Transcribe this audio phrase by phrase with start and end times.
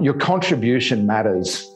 [0.00, 1.74] your contribution matters.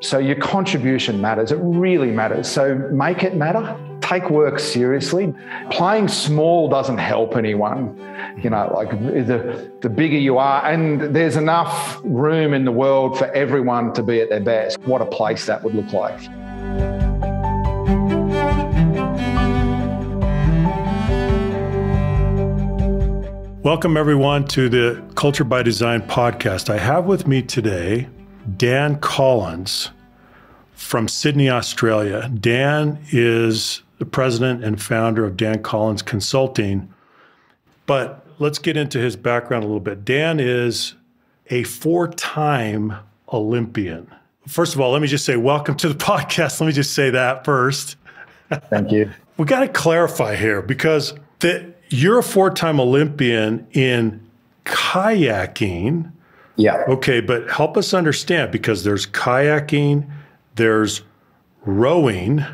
[0.00, 1.52] So your contribution matters.
[1.52, 2.50] It really matters.
[2.50, 3.76] So make it matter.
[4.00, 5.32] Take work seriously.
[5.70, 7.96] Playing small doesn't help anyone.
[8.42, 13.16] You know, like the, the bigger you are, and there's enough room in the world
[13.16, 14.80] for everyone to be at their best.
[14.80, 16.20] What a place that would look like.
[23.62, 26.68] Welcome, everyone, to the Culture by Design podcast.
[26.68, 28.08] I have with me today
[28.56, 29.90] Dan Collins
[30.72, 32.28] from Sydney, Australia.
[32.28, 36.92] Dan is the president and founder of Dan Collins Consulting.
[37.86, 40.04] But let's get into his background a little bit.
[40.04, 40.94] Dan is
[41.48, 42.96] a four time
[43.32, 44.12] Olympian.
[44.48, 46.60] First of all, let me just say, welcome to the podcast.
[46.60, 47.94] Let me just say that first.
[48.70, 49.08] Thank you.
[49.36, 54.20] we got to clarify here because the you're a four-time Olympian in
[54.64, 56.10] kayaking.
[56.56, 56.84] Yeah.
[56.88, 60.08] Okay, but help us understand because there's kayaking,
[60.56, 61.02] there's
[61.64, 62.44] rowing,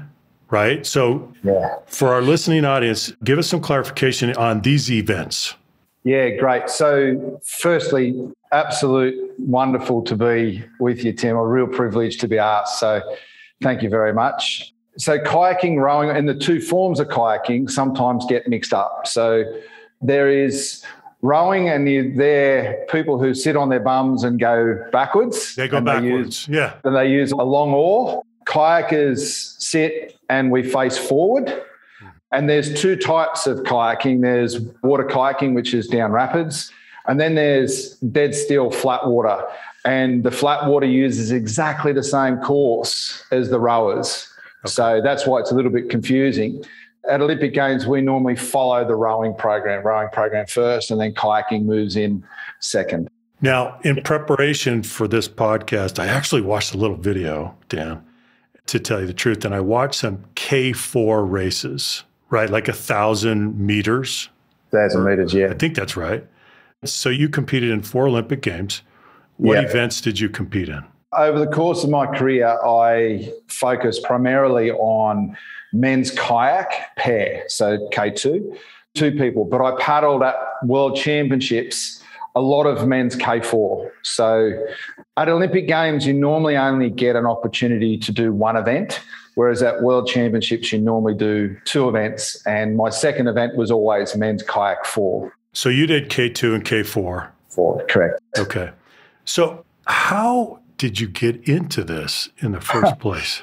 [0.50, 0.86] right?
[0.86, 1.76] So yeah.
[1.86, 5.54] for our listening audience, give us some clarification on these events.
[6.04, 6.70] Yeah, great.
[6.70, 11.36] So, firstly, absolute wonderful to be with you, Tim.
[11.36, 12.78] A real privilege to be asked.
[12.78, 13.02] So,
[13.60, 18.48] thank you very much so kayaking, rowing, and the two forms of kayaking sometimes get
[18.48, 19.06] mixed up.
[19.06, 19.44] So
[20.02, 20.84] there is
[21.22, 21.86] rowing, and
[22.18, 25.54] they're people who sit on their bums and go backwards.
[25.54, 26.74] They go backwards, they use, yeah.
[26.84, 28.22] And they use a long oar.
[28.46, 31.62] Kayakers sit and we face forward.
[32.32, 34.20] And there's two types of kayaking.
[34.20, 36.70] There's water kayaking, which is down rapids,
[37.06, 39.44] and then there's dead still flat water.
[39.84, 44.27] And the flat water uses exactly the same course as the rowers.
[44.64, 44.70] Okay.
[44.70, 46.64] So that's why it's a little bit confusing.
[47.08, 51.64] At Olympic Games, we normally follow the rowing program, rowing program first, and then kayaking
[51.64, 52.24] moves in
[52.60, 53.08] second.
[53.40, 58.04] Now, in preparation for this podcast, I actually watched a little video, Dan,
[58.66, 59.44] to tell you the truth.
[59.44, 62.50] And I watched some K4 races, right?
[62.50, 64.28] Like a thousand meters.
[64.72, 65.48] Thousand meters, yeah.
[65.50, 66.26] I think that's right.
[66.84, 68.82] So you competed in four Olympic Games.
[69.36, 69.68] What yeah.
[69.68, 70.84] events did you compete in?
[71.16, 75.36] Over the course of my career, I focused primarily on
[75.72, 78.56] men's kayak pair, so K2,
[78.94, 79.44] two people.
[79.44, 82.02] But I paddled at world championships
[82.34, 83.90] a lot of men's K4.
[84.02, 84.52] So
[85.16, 89.00] at Olympic Games, you normally only get an opportunity to do one event,
[89.34, 92.40] whereas at World Championships, you normally do two events.
[92.46, 95.32] And my second event was always men's kayak four.
[95.52, 97.28] So you did K2 and K4?
[97.48, 98.20] Four, correct.
[98.38, 98.70] Okay.
[99.24, 103.42] So how did you get into this in the first place?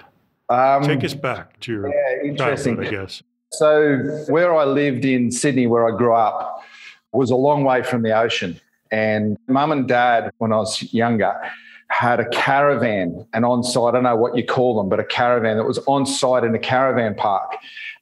[0.50, 2.79] Um, Take us back to your yeah, interesting.
[2.79, 3.22] I guess.
[3.51, 3.97] So,
[4.28, 6.63] where I lived in Sydney, where I grew up,
[7.12, 8.59] was a long way from the ocean.
[8.91, 11.35] And mum and dad, when I was younger,
[11.88, 15.03] had a caravan, and on site, I don't know what you call them, but a
[15.03, 17.56] caravan that was on site in a caravan park.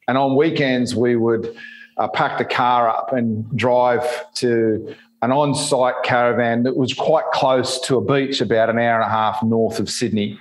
[0.08, 1.54] And on weekends, we would
[1.96, 7.24] uh, pack the car up and drive to an on site caravan that was quite
[7.32, 10.38] close to a beach about an hour and a half north of Sydney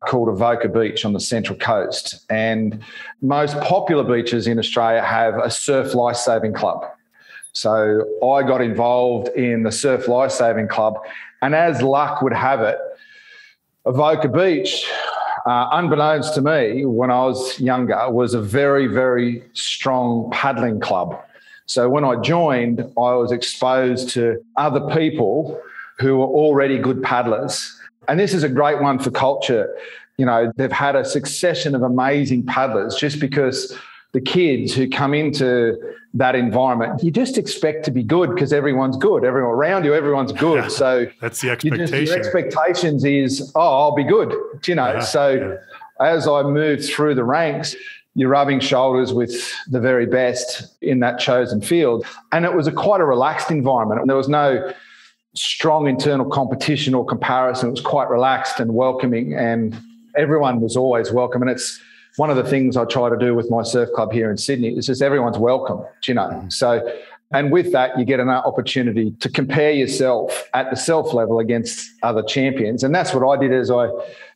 [0.00, 2.26] called Avoca Beach on the central coast.
[2.28, 2.84] And
[3.22, 6.84] most popular beaches in Australia have a surf lifesaving club.
[7.54, 10.98] So I got involved in the surf lifesaving club.
[11.40, 12.78] And as luck would have it,
[13.86, 14.86] Avoca Beach,
[15.46, 21.18] uh, unbeknownst to me when I was younger, was a very, very strong paddling club.
[21.68, 25.60] So when I joined, I was exposed to other people
[25.98, 27.78] who were already good paddlers.
[28.08, 29.76] And this is a great one for culture.
[30.16, 33.76] You know, they've had a succession of amazing paddlers just because
[34.12, 35.76] the kids who come into
[36.14, 39.22] that environment, you just expect to be good because everyone's good.
[39.22, 40.62] Everyone around you, everyone's good.
[40.62, 41.86] Yeah, so that's the expectation.
[41.86, 44.34] Just, your expectations is, oh, I'll be good.
[44.66, 45.58] You know, yeah, so
[46.00, 46.06] yeah.
[46.06, 47.76] as I moved through the ranks,
[48.14, 49.32] you're rubbing shoulders with
[49.68, 52.04] the very best in that chosen field.
[52.32, 54.00] And it was a quite a relaxed environment.
[54.06, 54.72] There was no
[55.34, 57.68] strong internal competition or comparison.
[57.68, 59.80] It was quite relaxed and welcoming, and
[60.16, 61.42] everyone was always welcome.
[61.42, 61.80] And it's
[62.16, 64.76] one of the things I try to do with my surf club here in Sydney
[64.76, 66.28] is just everyone's welcome, you know.
[66.28, 66.52] Mm.
[66.52, 66.92] So
[67.30, 71.90] and with that, you get an opportunity to compare yourself at the self level against
[72.02, 72.82] other champions.
[72.82, 73.88] And that's what I did as I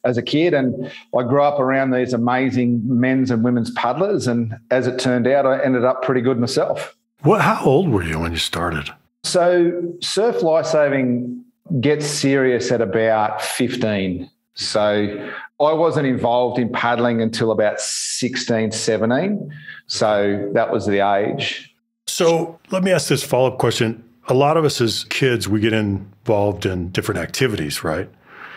[0.05, 0.53] as a kid.
[0.53, 4.27] And I grew up around these amazing men's and women's paddlers.
[4.27, 6.95] And as it turned out, I ended up pretty good myself.
[7.23, 8.91] What how old were you when you started?
[9.25, 11.45] So surf lifesaving
[11.81, 14.29] gets serious at about 15.
[14.55, 15.31] So
[15.61, 19.51] I wasn't involved in paddling until about 16, 17.
[19.87, 21.72] So that was the age.
[22.13, 24.05] So let me ask this follow up question.
[24.29, 28.09] a lot of us as kids, we get involved in different activities, right?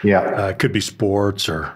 [0.03, 0.19] Yeah.
[0.19, 1.73] Uh, it could be sports or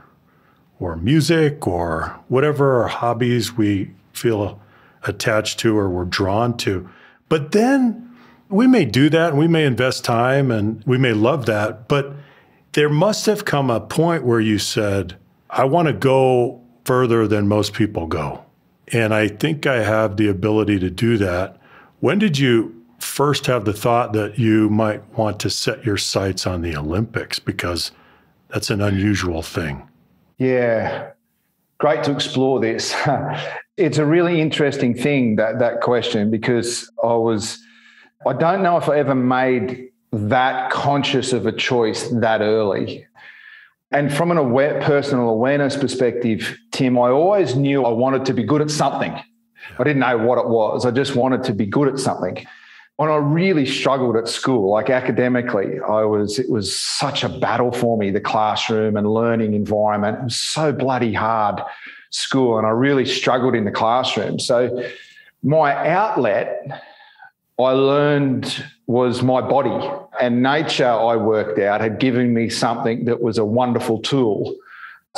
[0.81, 4.61] or music or whatever our hobbies we feel
[5.03, 6.89] attached to or we're drawn to.
[7.29, 8.13] But then
[8.49, 12.13] we may do that and we may invest time and we may love that, but
[12.73, 15.17] there must have come a point where you said,
[15.49, 18.43] I want to go further than most people go.
[18.89, 21.58] And I think I have the ability to do that.
[21.99, 26.47] When did you first have the thought that you might want to set your sights
[26.47, 27.39] on the Olympics?
[27.39, 27.91] Because
[28.49, 29.87] that's an unusual thing.
[30.37, 31.11] Yeah,
[31.77, 32.95] great to explore this.
[33.77, 37.59] it's a really interesting thing that that question because I was
[38.25, 43.05] I don't know if I ever made that conscious of a choice that early.
[43.91, 48.43] And from an aware, personal awareness perspective, Tim, I always knew I wanted to be
[48.43, 49.19] good at something.
[49.77, 50.85] I didn't know what it was.
[50.85, 52.45] I just wanted to be good at something.
[52.95, 57.71] When I really struggled at school, like academically, I was it was such a battle
[57.71, 60.17] for me, the classroom and learning environment.
[60.19, 61.61] It was so bloody hard
[62.09, 64.39] school, and I really struggled in the classroom.
[64.39, 64.83] So
[65.43, 66.81] my outlet
[67.59, 69.89] I learned was my body
[70.21, 74.55] and nature I worked out had given me something that was a wonderful tool.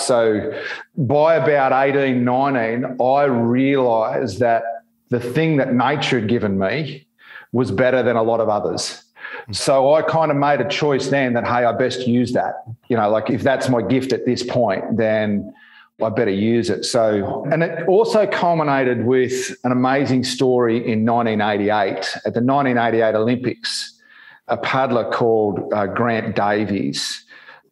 [0.02, 0.52] So
[0.98, 4.64] by about 18, 19, I realized that
[5.10, 7.08] the thing that nature had given me
[7.52, 9.04] was better than a lot of others.
[9.52, 12.64] So I kind of made a choice then that, hey, I best use that.
[12.90, 15.54] You know, like if that's my gift at this point, then
[16.02, 16.84] I better use it.
[16.86, 24.00] So, and it also culminated with an amazing story in 1988 at the 1988 Olympics.
[24.48, 27.24] A paddler called uh, Grant Davies.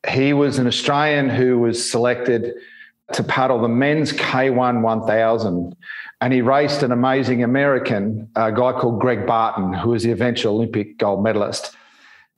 [0.07, 2.53] He was an Australian who was selected
[3.13, 5.75] to paddle the men's K1 1000.
[6.21, 10.55] And he raced an amazing American, a guy called Greg Barton, who was the eventual
[10.55, 11.75] Olympic gold medalist.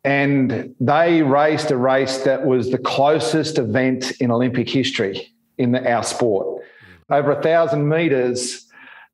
[0.04, 5.92] And they raced a race that was the closest event in Olympic history in the,
[5.92, 6.64] our sport.
[7.10, 8.68] Over a thousand meters,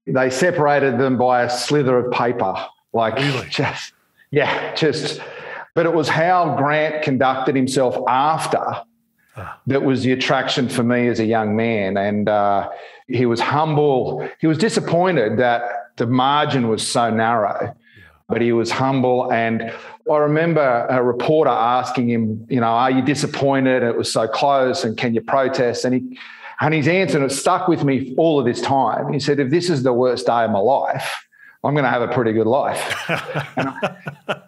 [0.05, 2.55] they separated them by a slither of paper.
[2.93, 3.47] Like really?
[3.49, 3.93] just,
[4.31, 5.21] yeah, just.
[5.77, 8.63] But it was how Grant conducted himself after
[9.35, 9.59] ah.
[9.67, 11.97] that was the attraction for me as a young man.
[11.97, 12.71] And uh,
[13.07, 14.27] he was humble.
[14.39, 15.61] He was disappointed that
[15.97, 17.75] the margin was so narrow,
[18.27, 19.31] but he was humble.
[19.31, 19.71] And
[20.11, 23.83] I remember a reporter asking him, you know, are you disappointed?
[23.83, 25.85] It was so close, and can you protest?
[25.85, 26.17] And he
[26.59, 29.13] and his answer, and it stuck with me all of this time.
[29.13, 31.26] He said, if this is the worst day of my life,
[31.67, 32.81] I'm going to have a pretty good life.
[33.09, 34.41] I,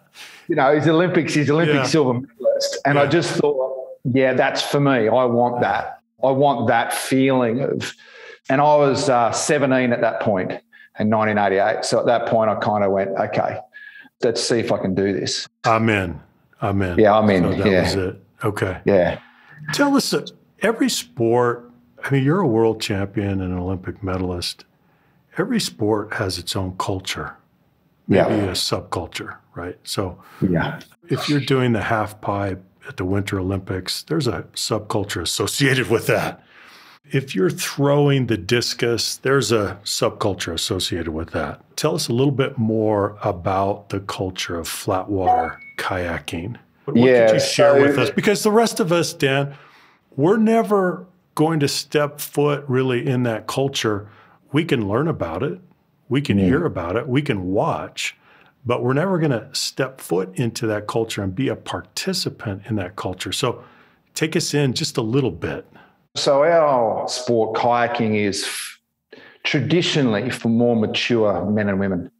[0.48, 1.84] you know, he's Olympics, he's Olympic yeah.
[1.84, 2.78] silver medalist.
[2.86, 3.02] And yeah.
[3.02, 5.08] I just thought, yeah, that's for me.
[5.08, 6.00] I want that.
[6.24, 7.94] I want that feeling of,
[8.48, 10.50] and I was uh, 17 at that point
[10.98, 11.84] in 1988.
[11.84, 13.58] So at that point, I kind of went, okay,
[14.22, 15.46] let's see if I can do this.
[15.66, 16.20] Amen.
[16.62, 16.98] Amen.
[16.98, 17.42] Yeah, I'm in.
[17.42, 17.82] So that yeah.
[17.82, 18.24] was it.
[18.44, 18.80] Okay.
[18.84, 19.20] Yeah.
[19.74, 20.26] Tell us, uh,
[20.62, 21.70] every sport
[22.02, 24.64] I mean, you're a world champion and an Olympic medalist.
[25.38, 27.36] Every sport has its own culture,
[28.08, 28.44] maybe yeah.
[28.44, 29.78] a subculture, right?
[29.84, 30.80] So, yeah.
[31.08, 36.06] if you're doing the half pipe at the Winter Olympics, there's a subculture associated with
[36.08, 36.42] that.
[37.12, 41.64] If you're throwing the discus, there's a subculture associated with that.
[41.76, 46.56] Tell us a little bit more about the culture of flat water kayaking.
[46.84, 48.10] What, yeah, could you share so, with us?
[48.10, 49.56] Because the rest of us, Dan,
[50.16, 54.08] we're never going to step foot really in that culture,
[54.52, 55.60] we can learn about it,
[56.08, 56.44] we can mm.
[56.44, 58.16] hear about it, we can watch,
[58.64, 62.76] but we're never going to step foot into that culture and be a participant in
[62.76, 63.32] that culture.
[63.32, 63.64] So
[64.14, 65.66] take us in just a little bit.
[66.16, 68.44] So, our sport, kayaking, is
[69.44, 72.10] traditionally for more mature men and women.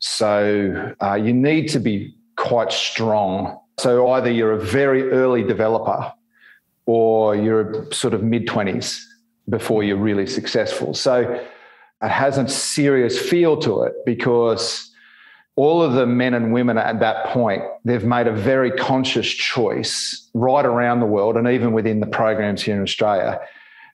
[0.00, 3.56] So, uh, you need to be quite strong.
[3.78, 6.12] So, either you're a very early developer
[6.86, 9.00] or you're sort of mid 20s
[9.48, 10.94] before you're really successful.
[10.94, 11.44] So
[12.02, 14.90] it has a serious feel to it because
[15.56, 20.28] all of the men and women at that point, they've made a very conscious choice
[20.32, 23.40] right around the world and even within the programs here in Australia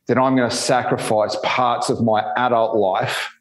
[0.07, 3.37] that I'm going to sacrifice parts of my adult life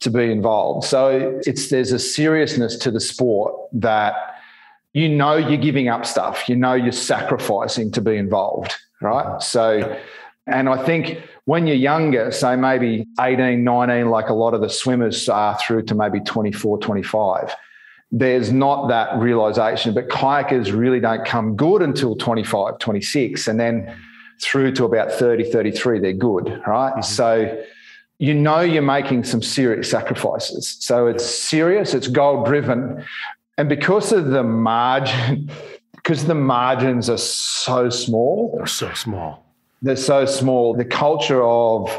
[0.00, 0.86] to be involved.
[0.86, 4.14] So it's there's a seriousness to the sport that
[4.92, 9.40] you know you're giving up stuff, you know you're sacrificing to be involved, right?
[9.42, 9.98] So,
[10.46, 14.68] and I think when you're younger, say maybe 18, 19, like a lot of the
[14.68, 17.54] swimmers are through to maybe 24, 25,
[18.12, 19.92] there's not that realization.
[19.92, 23.48] But kayakers really don't come good until 25, 26.
[23.48, 23.96] And then
[24.40, 26.92] through to about 30, 33, they're good, right?
[26.92, 27.02] Mm-hmm.
[27.02, 27.64] So,
[28.18, 30.76] you know you're making some serious sacrifices.
[30.80, 33.04] So it's serious, it's goal driven,
[33.58, 35.50] And because of the margin,
[35.96, 39.45] because the margins are so small, they're so small.
[39.82, 40.74] They're so small.
[40.74, 41.90] The culture of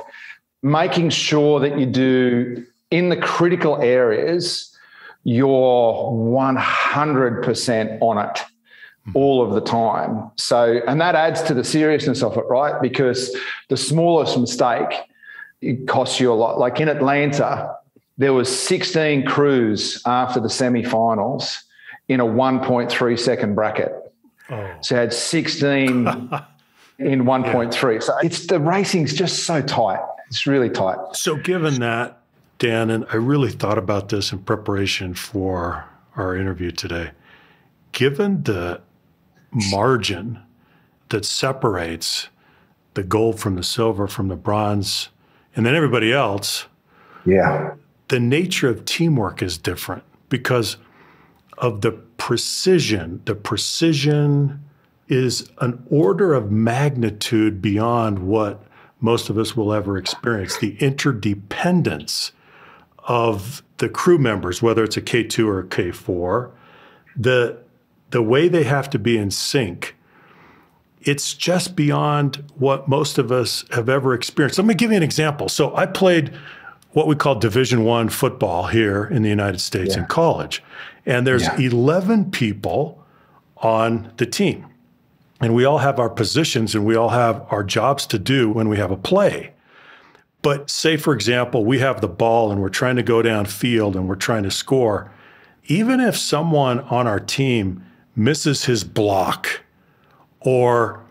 [0.63, 4.75] making sure that you do in the critical areas,
[5.23, 8.39] you're 100% on it
[9.13, 10.31] all of the time.
[10.35, 12.81] So, and that adds to the seriousness of it, right?
[12.81, 13.35] Because
[13.69, 14.89] the smallest mistake,
[15.61, 16.59] it costs you a lot.
[16.59, 17.75] Like in Atlanta,
[18.17, 21.63] there was 16 crews after the semi-finals
[22.07, 23.91] in a 1.3 second bracket.
[24.49, 24.75] Oh.
[24.81, 26.29] So had 16
[26.99, 27.93] in 1.3.
[27.93, 27.99] Yeah.
[27.99, 29.99] So it's the racing's just so tight.
[30.27, 30.97] It's really tight.
[31.13, 32.21] So given that,
[32.59, 35.85] Dan, and I really thought about this in preparation for
[36.15, 37.11] our interview today.
[37.91, 38.81] Given the
[39.51, 40.39] margin
[41.09, 42.29] that separates
[42.93, 45.09] the gold from the silver from the bronze
[45.55, 46.65] and then everybody else
[47.25, 47.73] yeah
[48.09, 50.77] the nature of teamwork is different because
[51.57, 54.63] of the precision the precision
[55.07, 58.63] is an order of magnitude beyond what
[58.99, 62.31] most of us will ever experience the interdependence
[63.07, 66.51] of the crew members whether it's a K2 or a K4
[67.15, 67.57] the
[68.11, 69.95] the way they have to be in sync,
[71.01, 74.57] it's just beyond what most of us have ever experienced.
[74.57, 75.49] Let me give you an example.
[75.49, 76.33] So I played
[76.91, 80.01] what we call Division One football here in the United States yeah.
[80.01, 80.63] in college,
[81.05, 81.57] and there's yeah.
[81.59, 83.03] 11 people
[83.57, 84.65] on the team,
[85.39, 88.69] and we all have our positions and we all have our jobs to do when
[88.69, 89.53] we have a play.
[90.41, 94.07] But say, for example, we have the ball and we're trying to go downfield and
[94.07, 95.11] we're trying to score.
[95.65, 97.83] Even if someone on our team
[98.15, 99.61] misses his block
[100.39, 101.03] or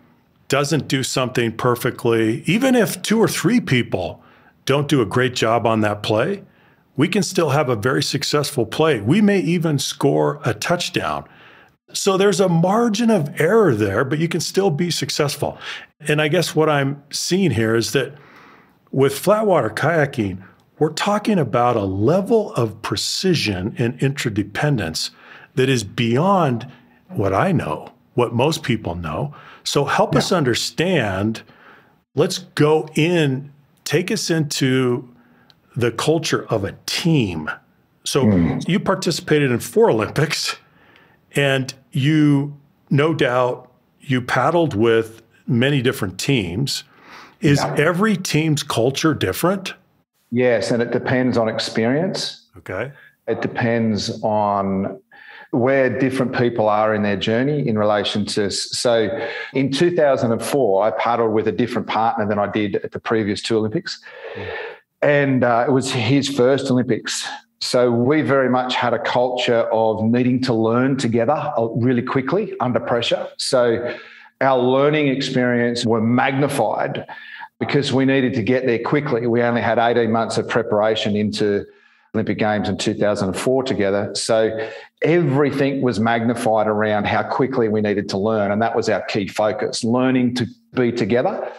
[0.48, 4.22] doesn't do something perfectly, even if two or three people
[4.64, 6.42] don't do a great job on that play,
[6.96, 9.00] we can still have a very successful play.
[9.00, 11.28] We may even score a touchdown.
[11.92, 15.58] So there's a margin of error there, but you can still be successful.
[16.00, 18.14] And I guess what I'm seeing here is that
[18.90, 20.42] with flatwater kayaking,
[20.78, 25.10] we're talking about a level of precision and interdependence
[25.54, 26.70] that is beyond
[27.08, 29.34] what I know, what most people know.
[29.64, 30.18] So help yeah.
[30.18, 31.42] us understand.
[32.14, 33.52] Let's go in,
[33.84, 35.08] take us into
[35.74, 37.50] the culture of a team.
[38.04, 38.68] So mm.
[38.68, 40.56] you participated in four Olympics
[41.36, 42.56] and you
[42.90, 46.84] no doubt you paddled with many different teams.
[47.40, 49.74] Is every team's culture different?
[50.32, 52.46] Yes, and it depends on experience.
[52.56, 52.92] Okay.
[53.28, 55.00] It depends on
[55.50, 58.50] where different people are in their journey in relation to.
[58.50, 59.08] So
[59.52, 63.56] in 2004, I paddled with a different partner than I did at the previous two
[63.56, 64.00] Olympics.
[65.02, 67.28] And uh, it was his first Olympics.
[67.66, 72.54] So we very much had a culture of needing to learn together uh, really quickly
[72.60, 73.26] under pressure.
[73.38, 73.92] So
[74.40, 77.04] our learning experience were magnified
[77.58, 79.26] because we needed to get there quickly.
[79.26, 81.66] We only had 18 months of preparation into
[82.14, 84.14] Olympic Games in 2004 together.
[84.14, 84.70] So
[85.02, 88.52] everything was magnified around how quickly we needed to learn.
[88.52, 91.52] And that was our key focus learning to be together.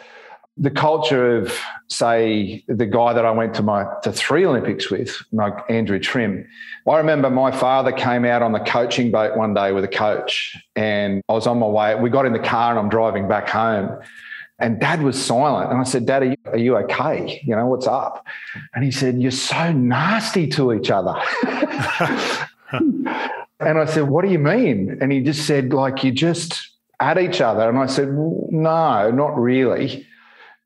[0.59, 1.55] The culture of,
[1.87, 6.47] say, the guy that I went to my to three Olympics with, like Andrew Trim.
[6.87, 10.57] I remember my father came out on the coaching boat one day with a coach,
[10.75, 11.95] and I was on my way.
[11.95, 13.99] We got in the car, and I'm driving back home,
[14.59, 15.71] and dad was silent.
[15.71, 17.41] And I said, Dad, are you, are you okay?
[17.45, 18.25] You know, what's up?
[18.73, 21.13] And he said, You're so nasty to each other.
[22.71, 23.07] and
[23.79, 24.97] I said, What do you mean?
[24.99, 27.69] And he just said, Like, you just at each other.
[27.69, 30.07] And I said, No, not really.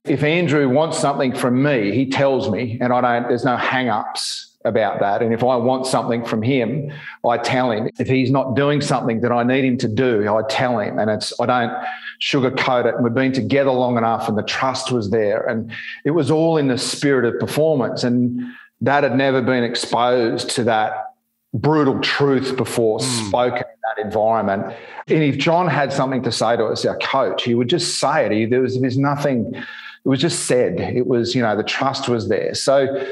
[0.06, 3.90] If Andrew wants something from me, he tells me, and I don't, there's no hang
[3.90, 5.22] ups about that.
[5.22, 6.92] And if I want something from him,
[7.28, 7.90] I tell him.
[8.00, 11.00] If he's not doing something that I need him to do, I tell him.
[11.00, 11.74] And it's I don't
[12.22, 12.96] sugarcoat it.
[12.96, 15.48] And we've been together long enough and the trust was there.
[15.48, 15.72] And
[16.06, 18.04] it was all in the spirit of performance.
[18.04, 18.42] And
[18.82, 21.14] that had never been exposed to that
[21.54, 23.28] brutal truth before mm.
[23.28, 23.64] spoken in
[23.98, 24.76] that environment.
[25.08, 28.26] And if John had something to say to us, our coach, he would just say
[28.26, 28.32] it.
[28.32, 29.62] He, there was there's nothing,
[30.04, 30.80] it was just said.
[30.80, 32.54] It was, you know, the trust was there.
[32.56, 33.08] So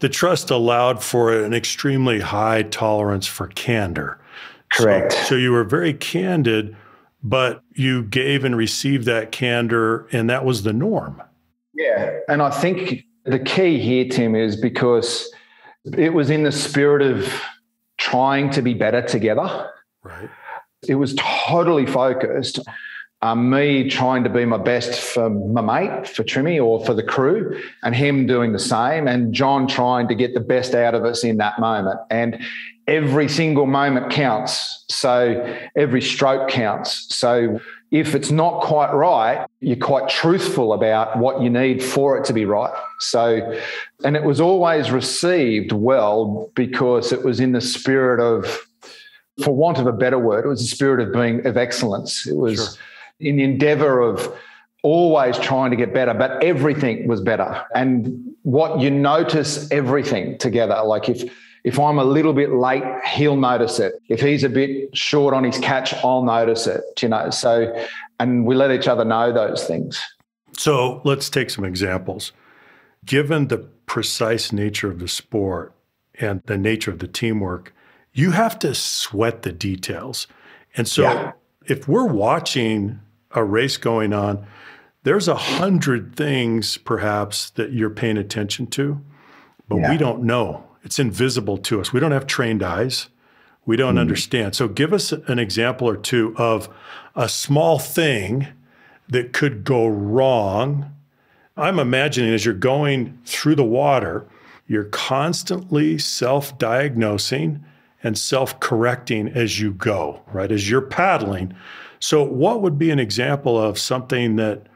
[0.00, 4.18] the trust allowed for an extremely high tolerance for candor.
[4.72, 5.12] Correct.
[5.12, 6.76] So, so, you were very candid,
[7.22, 11.22] but you gave and received that candor, and that was the norm.
[11.74, 12.18] Yeah.
[12.28, 15.32] And I think the key here, Tim, is because
[15.96, 17.42] it was in the spirit of
[17.98, 19.70] trying to be better together.
[20.02, 20.28] Right.
[20.88, 22.58] It was totally focused
[23.24, 27.02] um, me trying to be my best for my mate, for Trimmy or for the
[27.02, 31.06] crew, and him doing the same, and John trying to get the best out of
[31.06, 31.98] us in that moment.
[32.10, 32.38] And
[32.86, 34.84] every single moment counts.
[34.90, 37.14] So every stroke counts.
[37.16, 42.26] So if it's not quite right, you're quite truthful about what you need for it
[42.26, 42.74] to be right.
[43.00, 43.58] So,
[44.04, 48.66] and it was always received well because it was in the spirit of,
[49.42, 52.26] for want of a better word, it was the spirit of being of excellence.
[52.26, 52.84] It was sure.
[53.24, 54.34] In the endeavor of
[54.82, 57.64] always trying to get better, but everything was better.
[57.74, 61.24] And what you notice everything together, like if
[61.64, 63.94] if I'm a little bit late, he'll notice it.
[64.10, 66.82] If he's a bit short on his catch, I'll notice it.
[67.00, 67.74] You know, so
[68.20, 70.00] and we let each other know those things.
[70.56, 72.32] So let's take some examples.
[73.04, 75.72] Given the precise nature of the sport
[76.20, 77.74] and the nature of the teamwork,
[78.12, 80.26] you have to sweat the details.
[80.76, 81.32] And so yeah.
[81.66, 83.00] if we're watching
[83.34, 84.46] a race going on,
[85.02, 89.00] there's a hundred things perhaps that you're paying attention to,
[89.68, 89.90] but yeah.
[89.90, 91.92] we don't know it's invisible to us.
[91.92, 93.08] We don't have trained eyes.
[93.66, 94.54] We don't mm understand.
[94.54, 96.68] So give us an example or two of
[97.16, 98.48] a small thing
[99.08, 100.94] that could go wrong.
[101.56, 104.26] I'm imagining as you're going through the water,
[104.66, 107.64] you're constantly self diagnosing
[108.02, 110.52] and self correcting as you go, right?
[110.52, 111.54] As you're paddling.
[112.04, 114.66] So, what would be an example of something that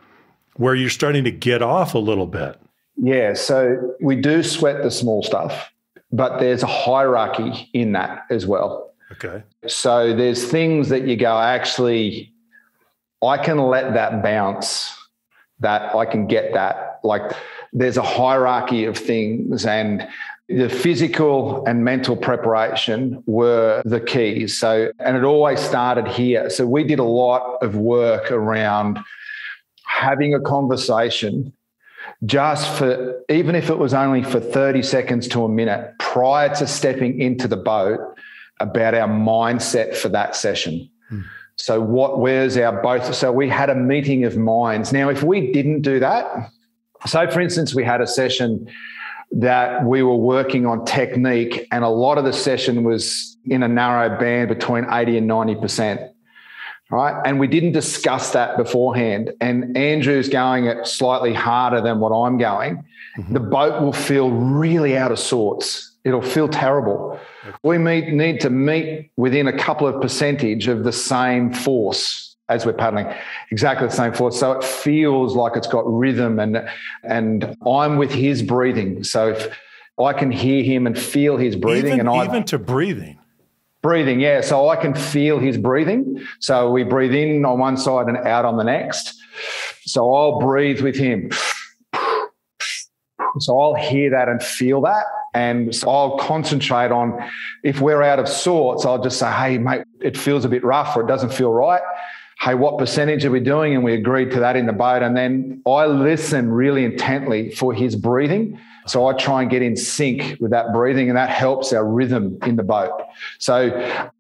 [0.57, 2.61] where you're starting to get off a little bit?
[2.97, 3.35] Yeah.
[3.35, 5.71] So, we do sweat the small stuff
[6.13, 8.93] but there's a hierarchy in that as well.
[9.13, 9.43] Okay.
[9.67, 12.33] So there's things that you go, actually,
[13.23, 14.95] I can let that bounce,
[15.61, 17.01] that I can get that.
[17.03, 17.33] Like
[17.73, 20.07] there's a hierarchy of things, and
[20.49, 24.59] the physical and mental preparation were the keys.
[24.59, 26.49] So, and it always started here.
[26.49, 28.99] So we did a lot of work around
[29.85, 31.53] having a conversation
[32.25, 36.67] just for even if it was only for 30 seconds to a minute prior to
[36.67, 38.01] stepping into the boat
[38.61, 40.89] about our mindset for that session.
[41.09, 41.21] Hmm.
[41.57, 44.93] So what where's our both so we had a meeting of minds.
[44.93, 46.51] Now if we didn't do that,
[47.07, 48.67] so for instance we had a session
[49.31, 53.69] that we were working on technique and a lot of the session was in a
[53.69, 56.13] narrow band between 80 and 90%
[56.91, 57.21] right?
[57.25, 59.33] And we didn't discuss that beforehand.
[59.41, 62.85] And Andrew's going it slightly harder than what I'm going.
[63.19, 63.35] Mm-hmm.
[63.35, 65.97] The boat will feel really out of sorts.
[66.05, 67.19] It'll feel terrible.
[67.63, 72.65] We meet, need to meet within a couple of percentage of the same force as
[72.65, 73.07] we're paddling,
[73.51, 74.39] exactly the same force.
[74.39, 76.69] So it feels like it's got rhythm and
[77.05, 79.05] and I'm with his breathing.
[79.05, 79.59] So if
[80.01, 83.19] I can hear him and feel his breathing, even, and I even to breathing.
[83.83, 84.41] Breathing, yeah.
[84.41, 86.25] So I can feel his breathing.
[86.41, 89.15] So we breathe in on one side and out on the next.
[89.83, 91.31] So I'll breathe with him.
[93.39, 95.05] So I'll hear that and feel that.
[95.35, 97.23] And so I'll concentrate on
[97.63, 100.97] if we're out of sorts, I'll just say, hey, mate, it feels a bit rough
[100.97, 101.83] or it doesn't feel right.
[102.41, 103.75] Hey, what percentage are we doing?
[103.75, 105.03] And we agreed to that in the boat.
[105.03, 108.61] And then I listen really intently for his breathing.
[108.87, 112.39] So I try and get in sync with that breathing, and that helps our rhythm
[112.47, 112.93] in the boat.
[113.39, 113.71] So,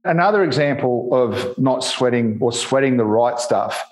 [0.04, 3.82] another example of not sweating or sweating the right stuff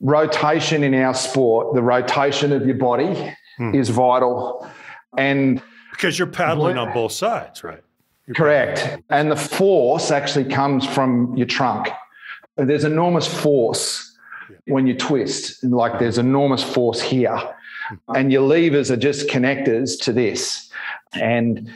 [0.00, 3.74] rotation in our sport, the rotation of your body hmm.
[3.74, 4.68] is vital.
[5.16, 7.82] And because you're paddling on both sides, right?
[8.26, 8.80] You're correct.
[8.80, 9.04] Paddling.
[9.10, 11.88] And the force actually comes from your trunk.
[12.66, 14.16] There's enormous force
[14.66, 17.94] when you twist, and like there's enormous force here hmm.
[18.14, 20.70] and your levers are just connectors to this.
[21.12, 21.70] And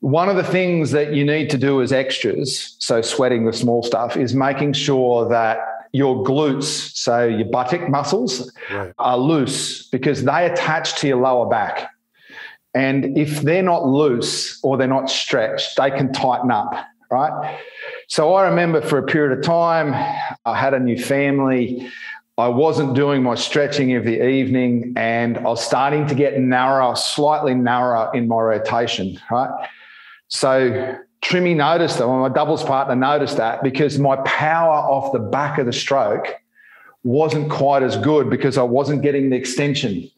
[0.00, 3.82] one of the things that you need to do as extras, so sweating the small
[3.82, 5.58] stuff, is making sure that
[5.92, 8.92] your glutes, so your buttock muscles, right.
[8.98, 11.88] are loose because they attach to your lower back.
[12.74, 16.74] And if they're not loose or they're not stretched, they can tighten up,
[17.14, 17.60] right?
[18.08, 19.94] So I remember for a period of time,
[20.44, 21.88] I had a new family.
[22.36, 26.96] I wasn't doing my stretching of the evening and I was starting to get narrower,
[26.96, 29.68] slightly narrower in my rotation, right?
[30.26, 35.58] So Trimmy noticed that, my doubles partner noticed that because my power off the back
[35.58, 36.26] of the stroke
[37.04, 40.10] wasn't quite as good because I wasn't getting the extension.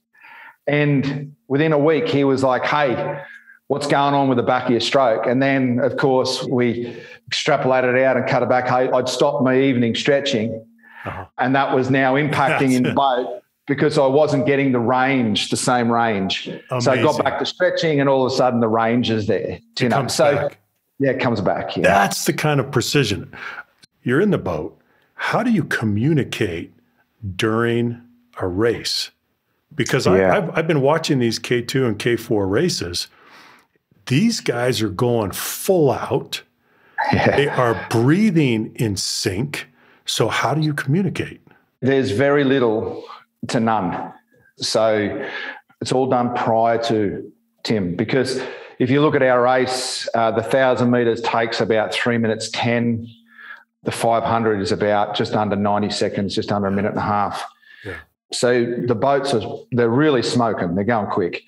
[0.67, 3.21] And within a week, he was like, hey,
[3.69, 5.27] what's going on with the back of your stroke?
[5.27, 6.97] And then, of course, we
[7.31, 8.69] extrapolated out and cut it back.
[8.69, 10.65] Hey, I'd stop my evening stretching
[11.07, 11.27] uh-huh.
[11.39, 15.57] And that was now impacting in the boat because I wasn't getting the range, the
[15.57, 16.49] same range.
[16.49, 16.81] Amazing.
[16.81, 19.53] So I got back to stretching and all of a sudden the range is there.
[19.53, 20.59] It you know, comes so back.
[20.99, 21.77] yeah, it comes back.
[21.77, 21.85] Yeah.
[21.85, 23.33] That's the kind of precision.
[24.03, 24.79] You're in the boat.
[25.15, 26.73] How do you communicate
[27.37, 28.01] during
[28.39, 29.11] a race?
[29.75, 30.13] Because yeah.
[30.13, 33.09] I, have I've been watching these K2 and K4 races.
[34.07, 36.43] These guys are going full out.
[37.13, 37.37] Yeah.
[37.37, 39.69] They are breathing in sync.
[40.07, 41.41] So, how do you communicate?
[41.81, 43.05] There's very little
[43.49, 44.13] to none.
[44.57, 45.29] So,
[45.81, 47.33] it's all done prior to
[47.65, 48.41] Tim because
[48.79, 53.07] if you look at our race, uh, the 1,000 meters takes about three minutes 10.
[53.85, 57.45] The 500 is about just under 90 seconds, just under a minute and a half.
[57.85, 57.99] Yeah.
[58.33, 60.75] So the boats are, they're really smoking.
[60.75, 61.45] They're going quick.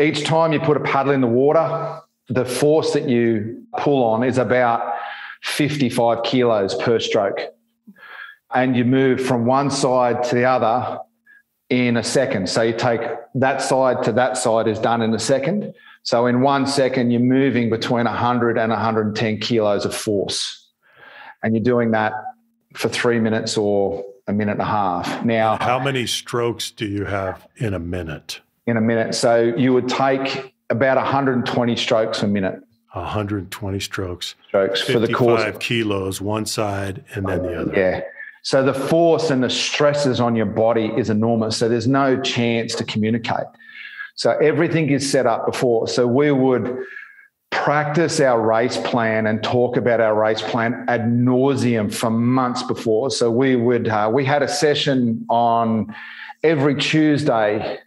[0.00, 4.24] Each time you put a paddle in the water, the force that you pull on
[4.24, 4.94] is about
[5.42, 7.38] 55 kilos per stroke.
[8.54, 10.98] And you move from one side to the other
[11.68, 12.48] in a second.
[12.48, 13.00] So you take
[13.34, 15.74] that side to that side is done in a second.
[16.02, 20.68] So in one second, you're moving between 100 and 110 kilos of force.
[21.42, 22.12] And you're doing that
[22.74, 25.24] for three minutes or a minute and a half.
[25.24, 28.40] Now, how many strokes do you have in a minute?
[28.66, 29.14] In a minute.
[29.14, 32.60] So you would take about 120 strokes a minute.
[32.92, 34.34] 120 strokes.
[34.48, 35.42] Strokes for the course.
[35.42, 37.72] Five kilos, one side and then the other.
[37.76, 38.00] Yeah.
[38.42, 41.56] So the force and the stresses on your body is enormous.
[41.56, 43.46] So there's no chance to communicate.
[44.14, 45.88] So everything is set up before.
[45.88, 46.78] So we would
[47.50, 53.10] practice our race plan and talk about our race plan ad nauseum for months before.
[53.10, 55.94] So we would uh, we had a session on
[56.42, 57.78] every Tuesday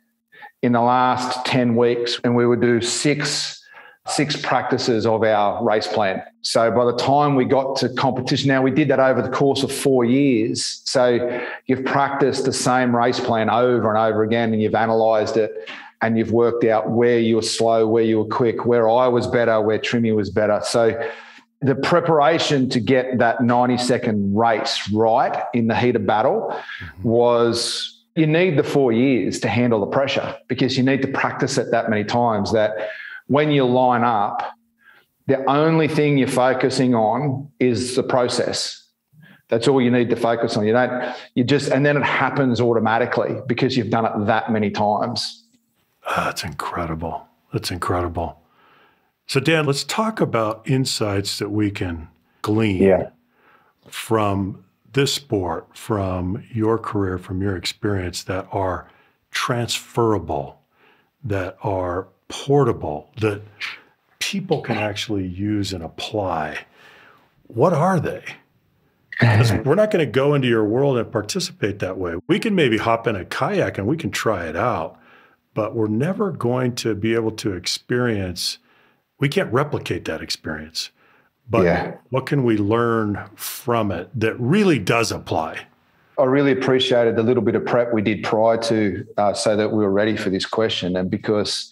[0.61, 3.59] in the last 10 weeks and we would do six
[4.07, 6.23] six practices of our race plan.
[6.41, 9.63] So by the time we got to competition, now we did that over the course
[9.63, 10.81] of four years.
[10.85, 15.69] So you've practiced the same race plan over and over again and you've analyzed it
[16.01, 19.27] and you've worked out where you were slow, where you were quick, where I was
[19.27, 20.61] better, where Trimmy was better.
[20.63, 20.99] So
[21.61, 27.07] the preparation to get that 90 second race right in the heat of battle mm-hmm.
[27.07, 31.57] was you need the four years to handle the pressure because you need to practice
[31.57, 32.89] it that many times that
[33.27, 34.43] when you line up,
[35.27, 38.87] the only thing you're focusing on is the process.
[39.47, 40.65] That's all you need to focus on.
[40.65, 44.69] You don't, you just, and then it happens automatically because you've done it that many
[44.69, 45.43] times.
[46.07, 47.27] Oh, that's incredible.
[47.53, 48.39] That's incredible.
[49.27, 52.07] So, Dan, let's talk about insights that we can
[52.41, 53.09] glean yeah.
[53.87, 58.89] from this sport, from your career, from your experience that are
[59.31, 60.61] transferable,
[61.23, 63.41] that are portable, that
[64.19, 66.65] people can actually use and apply.
[67.47, 68.23] What are they?
[69.21, 72.15] we're not going to go into your world and participate that way.
[72.27, 74.99] We can maybe hop in a kayak and we can try it out
[75.53, 78.59] but we're never going to be able to experience,
[79.19, 80.91] we can't replicate that experience.
[81.49, 81.95] But yeah.
[82.09, 85.59] what can we learn from it that really does apply?
[86.17, 89.71] I really appreciated the little bit of prep we did prior to uh, so that
[89.71, 90.95] we were ready for this question.
[90.95, 91.71] And because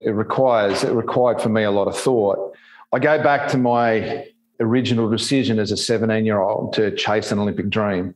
[0.00, 2.54] it requires, it required for me a lot of thought.
[2.92, 4.26] I go back to my
[4.60, 8.14] original decision as a 17 year old to chase an Olympic dream.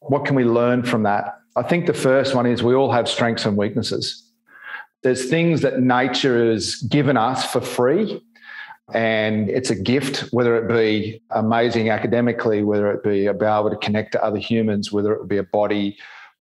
[0.00, 1.38] What can we learn from that?
[1.56, 4.24] I think the first one is we all have strengths and weaknesses
[5.04, 8.20] there's things that nature has given us for free
[8.92, 13.76] and it's a gift, whether it be amazing academically, whether it be about able to
[13.76, 15.96] connect to other humans, whether it be a body,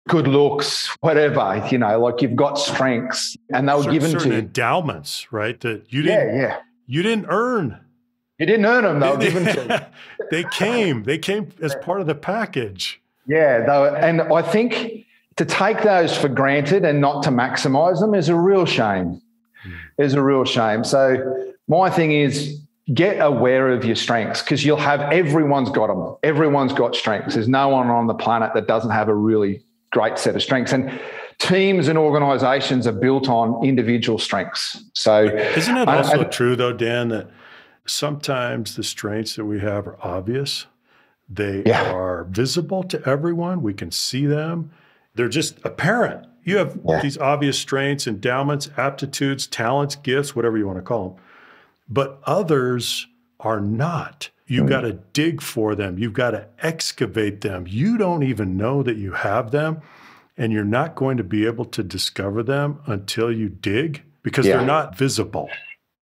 [0.10, 4.30] good looks, whatever, you know, like you've got strengths and they were certain, given certain
[4.30, 4.40] to you.
[4.42, 5.60] endowments, right?
[5.62, 6.58] That you didn't, yeah, yeah.
[6.86, 7.80] you didn't earn.
[8.40, 9.92] You didn't earn them, they were given to
[10.32, 13.02] They came, they came as part of the package.
[13.26, 13.60] Yeah.
[13.66, 15.06] Were, and I think
[15.38, 19.22] to take those for granted and not to maximize them is a real shame.
[19.66, 19.78] Mm.
[19.98, 20.84] Is a real shame.
[20.84, 22.60] So my thing is
[22.94, 26.16] get aware of your strengths because you'll have everyone's got them.
[26.24, 27.36] Everyone's got strengths.
[27.36, 30.74] There's no one on the planet that doesn't have a really great set of strengths.
[30.74, 31.00] And
[31.40, 34.84] teams and organizations are built on individual strengths.
[34.94, 37.30] So isn't it also I, I, true though, Dan, that
[37.86, 40.66] sometimes the strengths that we have are obvious?
[41.30, 41.94] They yeah.
[41.94, 43.62] are visible to everyone.
[43.62, 44.72] We can see them
[45.16, 46.28] they're just apparent.
[46.44, 47.02] You have yeah.
[47.02, 51.24] these obvious strengths, endowments, aptitudes, talents, gifts, whatever you want to call them.
[51.88, 53.08] But others
[53.40, 54.30] are not.
[54.48, 54.70] You've mm.
[54.70, 55.98] got to dig for them.
[55.98, 57.66] You've got to excavate them.
[57.68, 59.82] You don't even know that you have them.
[60.36, 64.58] And you're not going to be able to discover them until you dig because yeah.
[64.58, 65.50] they're not visible.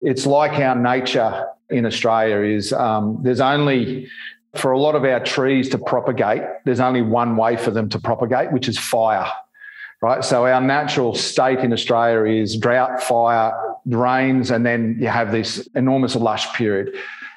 [0.02, 4.10] It's like our nature in Australia is um, there's only
[4.56, 8.00] for a lot of our trees to propagate, there's only one way for them to
[8.00, 9.30] propagate, which is fire.
[10.02, 10.24] Right.
[10.24, 13.52] So our natural state in Australia is drought, fire,
[13.96, 16.96] rains, and then you have this enormous lush period.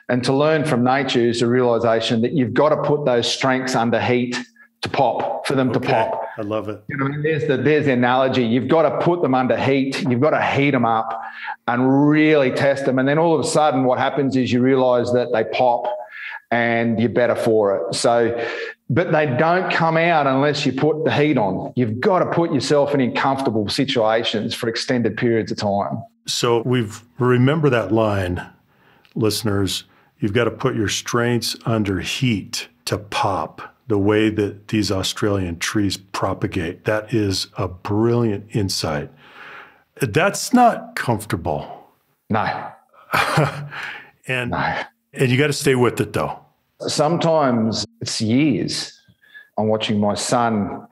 [0.09, 3.75] And to learn from nature is the realization that you've got to put those strengths
[3.75, 4.37] under heat
[4.83, 5.81] to pop for them okay.
[5.81, 6.23] to pop.
[6.39, 6.83] I love it.
[6.89, 8.45] You know, I mean, there's the there's the analogy.
[8.45, 10.03] You've got to put them under heat.
[10.09, 11.23] You've got to heat them up
[11.69, 12.99] and really test them.
[12.99, 15.85] And then all of a sudden, what happens is you realize that they pop,
[16.51, 17.95] and you're better for it.
[17.95, 18.45] So,
[18.89, 21.73] but they don't come out unless you put the heat on.
[21.77, 26.03] You've got to put yourself in uncomfortable situations for extended periods of time.
[26.27, 28.47] So we've remember that line,
[29.15, 29.85] listeners.
[30.19, 35.59] You've got to put your strengths under heat to pop the way that these Australian
[35.59, 36.85] trees propagate.
[36.85, 39.11] That is a brilliant insight.
[40.01, 41.89] That's not comfortable.
[42.29, 42.71] No.
[44.29, 44.83] and no.
[45.13, 46.39] and you got to stay with it though.
[46.87, 48.99] Sometimes it's years.
[49.59, 50.87] I'm watching my son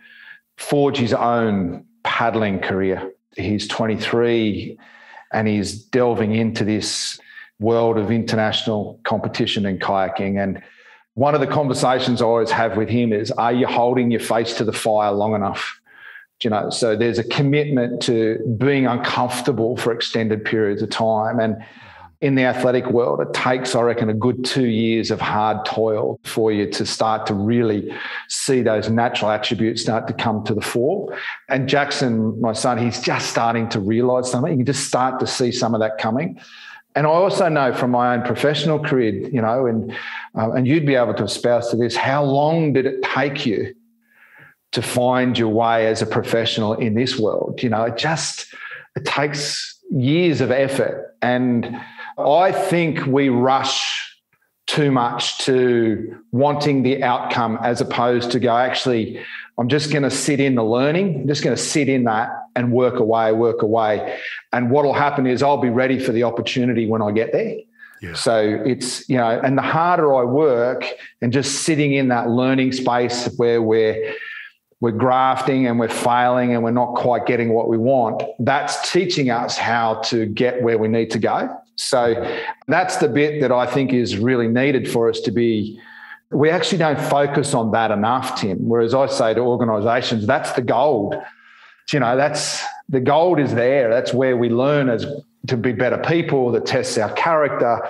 [0.56, 3.12] forge his own paddling career.
[3.36, 4.76] He's 23
[5.32, 7.18] and he's delving into this
[7.60, 10.42] world of international competition and kayaking.
[10.42, 10.62] And
[11.14, 14.54] one of the conversations I always have with him is Are you holding your face
[14.58, 15.80] to the fire long enough?
[16.42, 21.40] You know, so there's a commitment to being uncomfortable for extended periods of time.
[21.40, 21.56] And
[22.20, 26.18] in the athletic world, it takes, I reckon, a good two years of hard toil
[26.24, 27.92] for you to start to really
[28.28, 31.16] see those natural attributes start to come to the fore.
[31.48, 34.50] And Jackson, my son, he's just starting to realize something.
[34.50, 36.40] You can just start to see some of that coming.
[36.96, 39.92] And I also know from my own professional career, you know, and
[40.36, 41.94] uh, and you'd be able to espouse to this.
[41.94, 43.74] How long did it take you
[44.72, 47.62] to find your way as a professional in this world?
[47.62, 48.52] You know, it just
[48.96, 51.80] it takes years of effort and
[52.18, 54.16] I think we rush
[54.66, 59.24] too much to wanting the outcome as opposed to go, actually,
[59.58, 62.30] I'm just going to sit in the learning, I'm just going to sit in that
[62.54, 64.18] and work away, work away.
[64.52, 67.56] And what will happen is I'll be ready for the opportunity when I get there.
[68.02, 68.14] Yeah.
[68.14, 70.84] So it's, you know, and the harder I work
[71.20, 74.14] and just sitting in that learning space where we're,
[74.80, 79.30] we're grafting and we're failing and we're not quite getting what we want, that's teaching
[79.30, 81.48] us how to get where we need to go.
[81.78, 85.80] So that's the bit that I think is really needed for us to be.
[86.30, 88.68] We actually don't focus on that enough, Tim.
[88.68, 91.14] Whereas I say to organizations, that's the gold.
[91.92, 93.88] You know, that's the gold is there.
[93.88, 95.06] That's where we learn as
[95.46, 97.80] to be better people, that tests our character.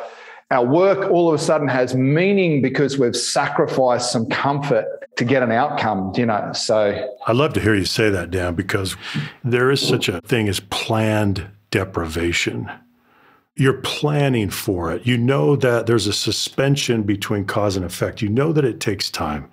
[0.51, 5.43] Our work all of a sudden has meaning because we've sacrificed some comfort to get
[5.43, 6.53] an outcome, you know.
[6.53, 8.97] So I love to hear you say that, Dan, because
[9.43, 12.71] there is such a thing as planned deprivation
[13.59, 15.05] you're planning for it.
[15.05, 18.23] You know that there's a suspension between cause and effect.
[18.23, 19.51] You know that it takes time.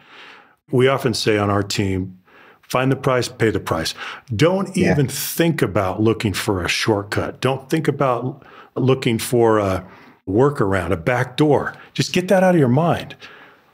[0.72, 2.20] We often say on our team,
[2.62, 3.96] find the price, pay the price.
[4.36, 4.92] Don't yeah.
[4.92, 7.42] even think about looking for a shortcut.
[7.42, 9.84] Don't think about looking for a
[10.28, 11.76] workaround, a back door.
[11.94, 13.16] Just get that out of your mind.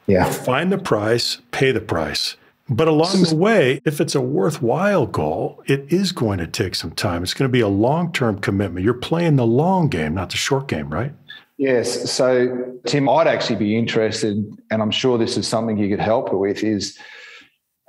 [0.08, 0.30] Yeah.
[0.30, 2.38] Find the price, pay the price.
[2.71, 6.91] But along the way, if it's a worthwhile goal, it is going to take some
[6.91, 7.21] time.
[7.21, 8.86] It's going to be a long term commitment.
[8.86, 11.12] You're playing the long game, not the short game, right?
[11.57, 12.10] Yes.
[12.10, 16.31] So, Tim, I'd actually be interested, and I'm sure this is something you could help
[16.31, 16.97] with, is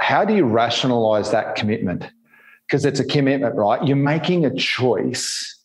[0.00, 2.04] how do you rationalize that commitment?
[2.66, 3.86] Because it's a commitment, right?
[3.86, 5.64] You're making a choice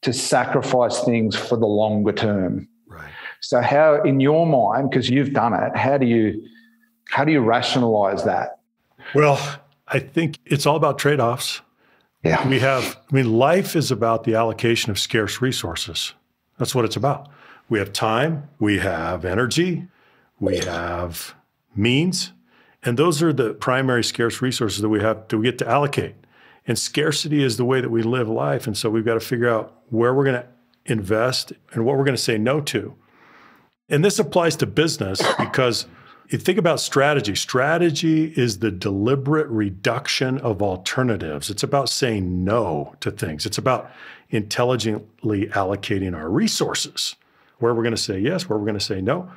[0.00, 2.66] to sacrifice things for the longer term.
[2.86, 3.12] Right.
[3.42, 6.42] So, how, in your mind, because you've done it, how do you
[7.08, 8.60] how do you rationalize that?
[9.14, 9.40] Well,
[9.88, 11.60] I think it's all about trade offs.
[12.22, 12.46] Yeah.
[12.48, 16.14] We have, I mean, life is about the allocation of scarce resources.
[16.58, 17.28] That's what it's about.
[17.68, 19.86] We have time, we have energy,
[20.40, 21.34] we have
[21.76, 22.32] means,
[22.82, 26.14] and those are the primary scarce resources that we have that we get to allocate.
[26.66, 28.66] And scarcity is the way that we live life.
[28.66, 30.46] And so we've got to figure out where we're going to
[30.86, 32.94] invest and what we're going to say no to.
[33.88, 35.86] And this applies to business because
[36.28, 37.34] you think about strategy.
[37.34, 41.48] Strategy is the deliberate reduction of alternatives.
[41.48, 43.46] It's about saying no to things.
[43.46, 43.90] It's about
[44.30, 47.16] intelligently allocating our resources,
[47.58, 49.30] where we're going to say yes, where we're going to say no.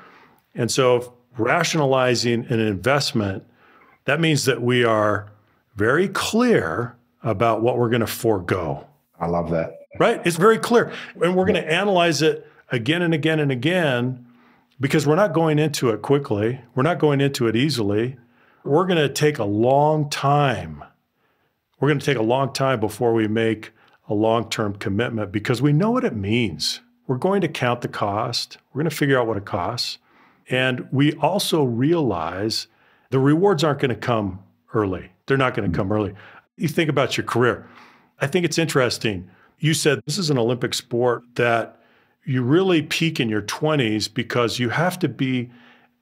[0.54, 3.46] And so, rationalizing an investment,
[4.04, 5.32] that means that we are
[5.76, 8.86] very clear about what we're going to forego.
[9.18, 9.78] I love that.
[9.98, 10.22] Right?
[10.26, 10.92] It's very clear.
[11.22, 14.26] And we're going to analyze it again and again and again
[14.82, 16.60] because we're not going into it quickly.
[16.74, 18.18] We're not going into it easily.
[18.64, 20.84] We're going to take a long time.
[21.80, 23.72] We're going to take a long time before we make
[24.10, 26.82] a long term commitment because we know what it means.
[27.08, 30.00] We're going to count the cost, we're going to figure out what it costs.
[30.50, 32.68] And we also realize
[33.10, 35.12] the rewards aren't going to come early.
[35.28, 36.14] They're not going to come early.
[36.58, 37.68] You think about your career.
[38.20, 39.30] I think it's interesting.
[39.60, 41.81] You said this is an Olympic sport that
[42.26, 45.50] you really peak in your 20s because you have to be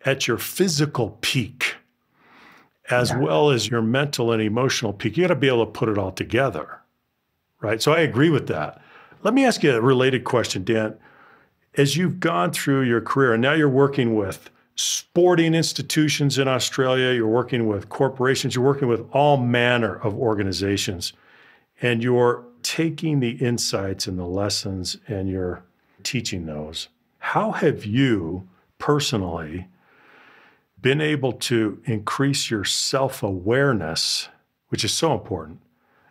[0.06, 1.76] at your physical peak.
[2.90, 3.20] as yeah.
[3.20, 5.16] well as your mental and emotional peak.
[5.16, 6.82] You got to be able to put it all together.
[7.62, 7.82] Right.
[7.82, 8.82] So I agree with that.
[9.22, 10.96] Let me ask you a related question, Dan.
[11.76, 17.14] As you've gone through your career and now you're working with sporting institutions in Australia,
[17.14, 21.14] you're working with corporations, you're working with all manner of organizations,
[21.82, 25.64] and you're taking the insights and the lessons and you're
[26.04, 26.90] teaching those.
[27.20, 29.68] How have you personally
[30.82, 34.30] been able to increase your self awareness,
[34.70, 35.60] which is so important,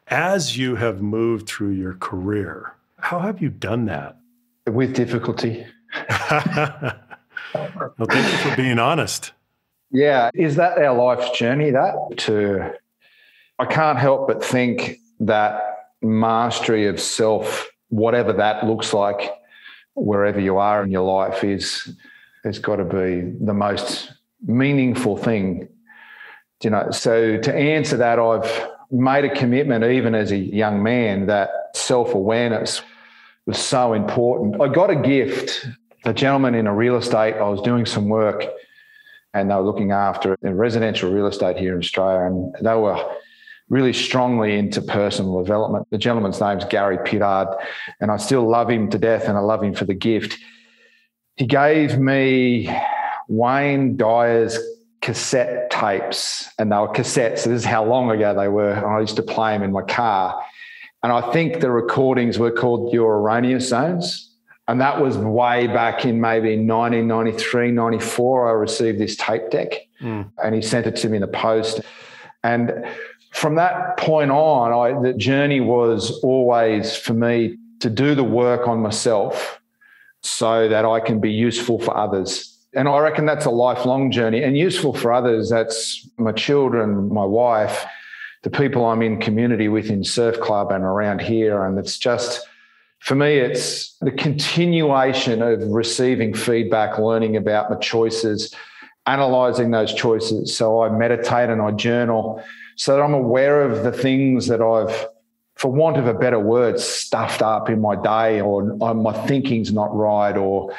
[0.08, 2.74] as you have moved through your career?
[2.98, 4.16] How have you done that?
[4.66, 5.66] With difficulty.
[6.10, 6.94] well,
[7.54, 9.32] thank you for being honest.
[9.90, 10.30] Yeah.
[10.34, 11.70] Is that our life's journey?
[11.70, 12.74] That to,
[13.58, 15.62] I can't help but think that
[16.02, 19.32] mastery of self, whatever that looks like,
[20.04, 21.94] wherever you are in your life, is
[22.44, 24.12] has got to be the most
[24.46, 25.68] meaningful thing.
[26.62, 31.26] You know, so to answer that, I've made a commitment, even as a young man,
[31.26, 32.82] that self awareness
[33.46, 34.60] was so important.
[34.60, 35.66] I got a gift
[36.04, 37.34] a gentleman in a real estate.
[37.34, 38.44] I was doing some work
[39.34, 42.98] and they were looking after residential real estate here in Australia, and they were
[43.68, 45.86] really strongly into personal development.
[45.90, 47.54] The gentleman's name's Gary Pittard,
[48.00, 50.38] and I still love him to death, and I love him for the gift.
[51.36, 52.74] He gave me
[53.28, 54.58] Wayne Dyer's
[55.00, 57.40] cassette tapes, and they were cassettes.
[57.40, 58.74] So this is how long ago they were.
[58.74, 60.42] I used to play them in my car.
[61.02, 64.28] And I think the recordings were called Your Erroneous Zones.
[64.66, 68.48] And that was way back in maybe 1993, 94.
[68.48, 70.30] I received this tape deck mm.
[70.42, 71.80] and he sent it to me in the post.
[72.42, 72.84] And
[73.32, 78.66] from that point on, I, the journey was always for me to do the work
[78.66, 79.60] on myself
[80.22, 82.56] so that I can be useful for others.
[82.74, 85.48] And I reckon that's a lifelong journey and useful for others.
[85.48, 87.86] That's my children, my wife,
[88.42, 91.64] the people I'm in community with in Surf Club and around here.
[91.64, 92.46] And it's just,
[92.98, 98.54] for me, it's the continuation of receiving feedback, learning about my choices,
[99.06, 100.54] analyzing those choices.
[100.54, 102.42] So I meditate and I journal
[102.78, 105.08] so that I'm aware of the things that I've,
[105.56, 108.62] for want of a better word, stuffed up in my day or,
[108.94, 110.74] my thinking's not right or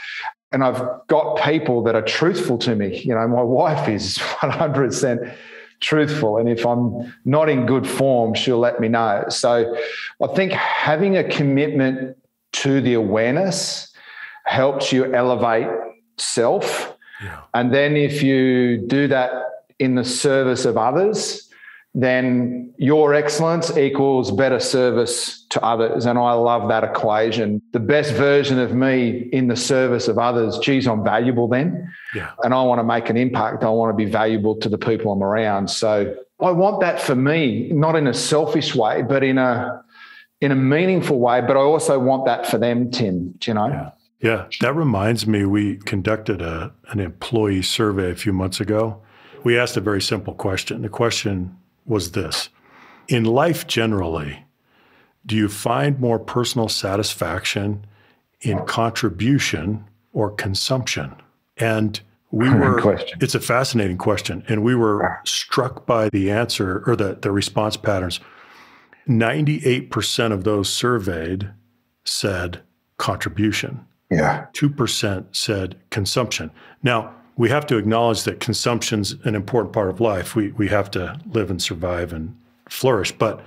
[0.52, 3.02] and I've got people that are truthful to me.
[3.02, 5.36] You know, my wife is 100%
[5.80, 6.38] truthful.
[6.38, 9.26] And if I'm not in good form, she'll let me know.
[9.30, 9.78] So
[10.24, 12.18] I think having a commitment
[12.54, 13.94] to the awareness
[14.46, 15.68] helps you elevate
[16.18, 16.98] self.
[17.24, 17.42] Yeah.
[17.54, 19.32] And then if you do that
[19.78, 21.49] in the service of others,
[21.96, 26.06] then your excellence equals better service to others.
[26.06, 27.62] And I love that equation.
[27.74, 31.92] The best version of me in the service of others, geez, I'm valuable then.
[32.14, 32.32] Yeah.
[32.44, 33.64] And I want to make an impact.
[33.64, 35.70] I want to be valuable to the people I'm around.
[35.70, 39.84] So I want that for me, not in a selfish way, but in a
[40.42, 41.42] in a meaningful way.
[41.42, 43.32] But I also want that for them, Tim.
[43.40, 43.68] Do you know?
[43.68, 43.92] Yeah.
[44.22, 45.46] Yeah, that reminds me.
[45.46, 49.02] We conducted a, an employee survey a few months ago.
[49.46, 50.82] We asked a very simple question.
[50.82, 52.50] The question was this
[53.08, 54.46] In life generally,
[55.26, 57.86] do you find more personal satisfaction
[58.42, 61.16] in contribution or consumption?
[61.58, 62.00] And
[62.32, 63.18] we were, question.
[63.22, 64.44] it's a fascinating question.
[64.48, 68.20] And we were struck by the answer or the, the response patterns.
[69.08, 71.50] 98% of those surveyed
[72.06, 72.62] said
[72.98, 73.86] contribution.
[74.12, 74.46] Yeah.
[74.54, 76.52] 2% said consumption.
[76.84, 80.36] Now, we have to acknowledge that consumption's an important part of life.
[80.36, 82.38] We we have to live and survive and
[82.70, 83.42] flourish, but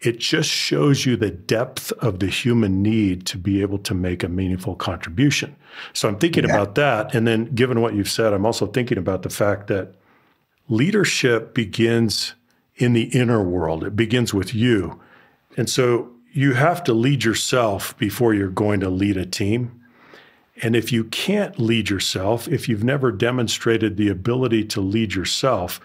[0.00, 4.24] it just shows you the depth of the human need to be able to make
[4.24, 5.54] a meaningful contribution.
[5.92, 6.52] So I'm thinking yeah.
[6.52, 9.94] about that and then given what you've said, I'm also thinking about the fact that
[10.68, 12.34] leadership begins
[12.74, 13.84] in the inner world.
[13.84, 15.00] It begins with you.
[15.56, 19.81] And so you have to lead yourself before you're going to lead a team.
[20.60, 25.80] And if you can't lead yourself, if you've never demonstrated the ability to lead yourself,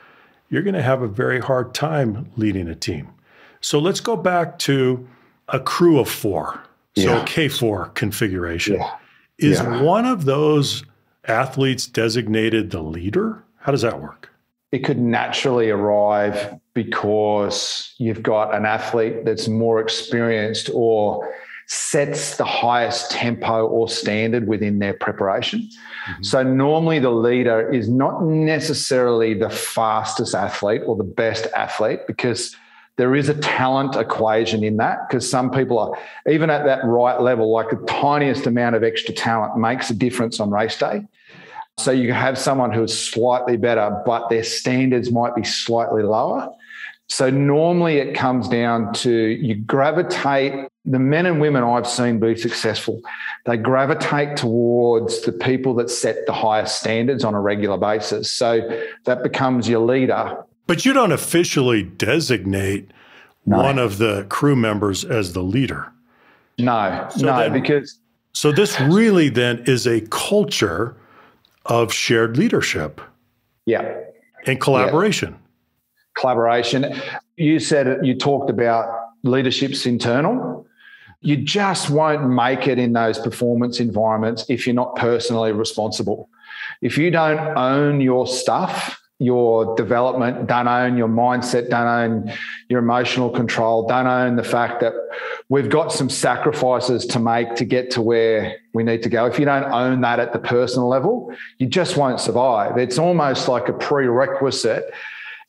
[0.50, 3.10] you're going to have a very hard time leading a team.
[3.62, 5.08] So let's go back to
[5.50, 6.62] a crew of four.
[6.96, 7.26] So yeah.
[7.26, 8.76] K4 configuration.
[8.76, 8.96] Yeah.
[9.38, 9.82] Is yeah.
[9.82, 10.84] one of those
[11.26, 13.44] athletes designated the leader?
[13.58, 14.30] How does that work?
[14.72, 21.34] It could naturally arrive because you've got an athlete that's more experienced or
[21.68, 25.62] sets the highest tempo or standard within their preparation.
[25.62, 26.24] Mm-hmm.
[26.24, 32.56] So, normally the leader is not necessarily the fastest athlete or the best athlete because
[32.96, 35.98] there is a talent equation in that because some people are
[36.32, 40.40] even at that right level like the tiniest amount of extra talent makes a difference
[40.40, 41.06] on race day
[41.78, 46.52] So you have someone who is slightly better, but their standards might be slightly lower.
[47.08, 52.36] So normally it comes down to you gravitate, the men and women I've seen be
[52.36, 53.02] successful,
[53.46, 58.32] they gravitate towards the people that set the highest standards on a regular basis.
[58.32, 58.62] So
[59.04, 60.44] that becomes your leader.
[60.66, 62.90] But you don't officially designate
[63.46, 63.58] no.
[63.58, 65.92] one of the crew members as the leader.
[66.58, 68.00] No, so no, then, because.
[68.34, 70.96] So this really then is a culture
[71.66, 73.02] of shared leadership.
[73.66, 74.00] Yeah.
[74.46, 75.34] And collaboration.
[75.34, 75.40] Yeah
[76.18, 77.00] collaboration.
[77.36, 78.90] You said it, you talked about
[79.24, 80.67] leadership's internal.
[81.22, 86.30] You just won't make it in those performance environments if you're not personally responsible.
[86.82, 92.34] If you don't own your stuff, your development, don't own your mindset, don't own
[92.70, 94.94] your emotional control, don't own the fact that
[95.50, 99.26] we've got some sacrifices to make to get to where we need to go.
[99.26, 102.78] If you don't own that at the personal level, you just won't survive.
[102.78, 104.86] It's almost like a prerequisite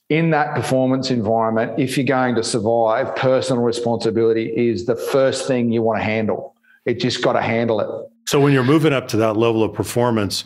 [0.09, 5.71] in that performance environment, if you're going to survive, personal responsibility is the first thing
[5.71, 6.55] you want to handle.
[6.87, 8.11] It just got to handle it.
[8.27, 10.45] So when you're moving up to that level of performance,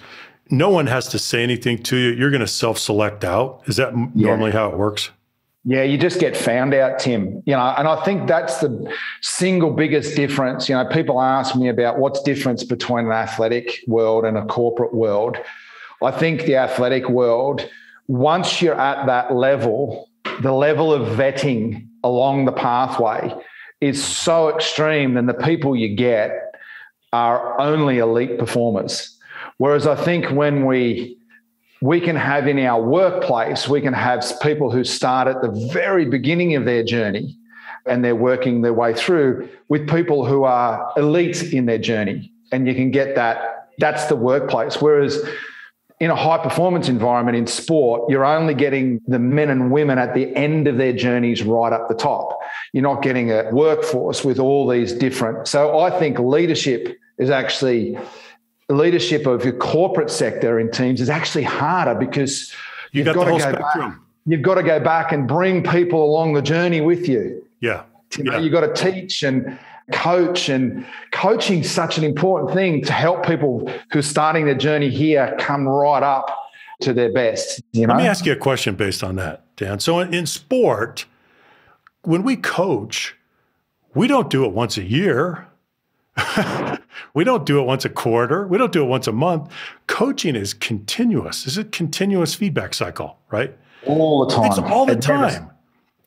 [0.50, 2.10] no one has to say anything to you.
[2.10, 3.62] You're going to self-select out.
[3.66, 4.26] Is that yeah.
[4.26, 5.10] normally how it works?
[5.64, 7.40] Yeah, you just get found out, Tim.
[7.46, 10.68] You know, and I think that's the single biggest difference.
[10.68, 14.92] You know, people ask me about what's difference between an athletic world and a corporate
[14.92, 15.36] world.
[16.02, 17.68] I think the athletic world
[18.06, 20.08] once you're at that level,
[20.40, 23.32] the level of vetting along the pathway
[23.80, 26.54] is so extreme, then the people you get
[27.12, 29.18] are only elite performers.
[29.58, 31.18] Whereas I think when we
[31.82, 36.04] we can have in our workplace, we can have people who start at the very
[36.04, 37.36] beginning of their journey
[37.86, 42.32] and they're working their way through with people who are elite in their journey.
[42.52, 43.68] And you can get that.
[43.78, 44.80] That's the workplace.
[44.80, 45.20] Whereas
[46.02, 50.14] in a high performance environment in sport, you're only getting the men and women at
[50.14, 52.40] the end of their journeys right up the top.
[52.72, 55.46] You're not getting a workforce with all these different.
[55.46, 57.96] So I think leadership is actually
[58.68, 62.52] leadership of your corporate sector in teams is actually harder because
[62.90, 63.90] you have got, got to go spectrum.
[63.90, 63.98] back.
[64.26, 67.46] You've got to go back and bring people along the journey with you.
[67.60, 67.84] Yeah.
[68.18, 68.38] You know, yeah.
[68.40, 69.56] you've got to teach and
[69.90, 74.90] coach and coaching such an important thing to help people who are starting their journey
[74.90, 76.30] here come right up
[76.82, 77.62] to their best.
[77.72, 77.94] You know?
[77.94, 79.80] Let me ask you a question based on that, Dan.
[79.80, 81.06] So in, sport,
[82.02, 83.16] when we coach,
[83.94, 85.48] we don't do it once a year.
[87.14, 88.46] we don't do it once a quarter.
[88.46, 89.50] We don't do it once a month.
[89.86, 91.46] Coaching is continuous.
[91.46, 93.56] It's a continuous feedback cycle, right?
[93.86, 94.46] All the time.
[94.46, 95.20] It's all the it time.
[95.20, 95.54] Never,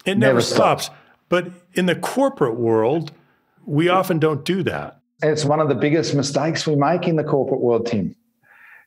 [0.06, 0.86] it never, never stops.
[0.86, 1.00] stops.
[1.28, 3.12] But in the corporate world,
[3.66, 5.00] we often don't do that.
[5.24, 8.16] It's one of the biggest mistakes we make in the corporate world, Tim.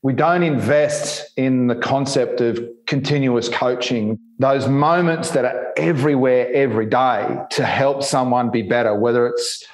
[0.03, 6.87] We don't invest in the concept of continuous coaching, those moments that are everywhere every
[6.87, 9.65] day to help someone be better, whether it's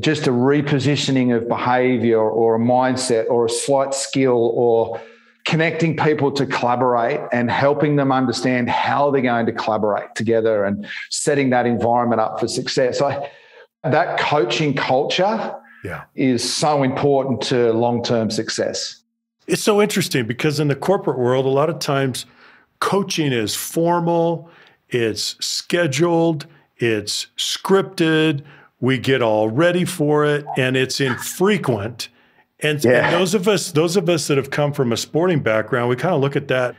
[0.00, 5.00] just a repositioning of behavior or a mindset or a slight skill or
[5.44, 10.86] connecting people to collaborate and helping them understand how they're going to collaborate together and
[11.10, 13.02] setting that environment up for success.
[13.02, 13.28] I,
[13.84, 15.54] that coaching culture
[15.84, 16.04] yeah.
[16.14, 19.02] is so important to long term success.
[19.46, 22.24] It's so interesting because in the corporate world, a lot of times
[22.80, 24.50] coaching is formal,
[24.88, 26.46] it's scheduled,
[26.78, 28.42] it's scripted,
[28.80, 32.08] we get all ready for it, and it's infrequent.
[32.60, 33.06] And, yeah.
[33.06, 35.96] and those of us, those of us that have come from a sporting background, we
[35.96, 36.74] kind of look at that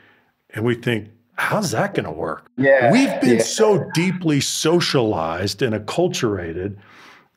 [0.51, 2.49] and we think, how's that going to work?
[2.57, 2.91] Yeah.
[2.91, 3.43] We've been yeah.
[3.43, 6.77] so deeply socialized and acculturated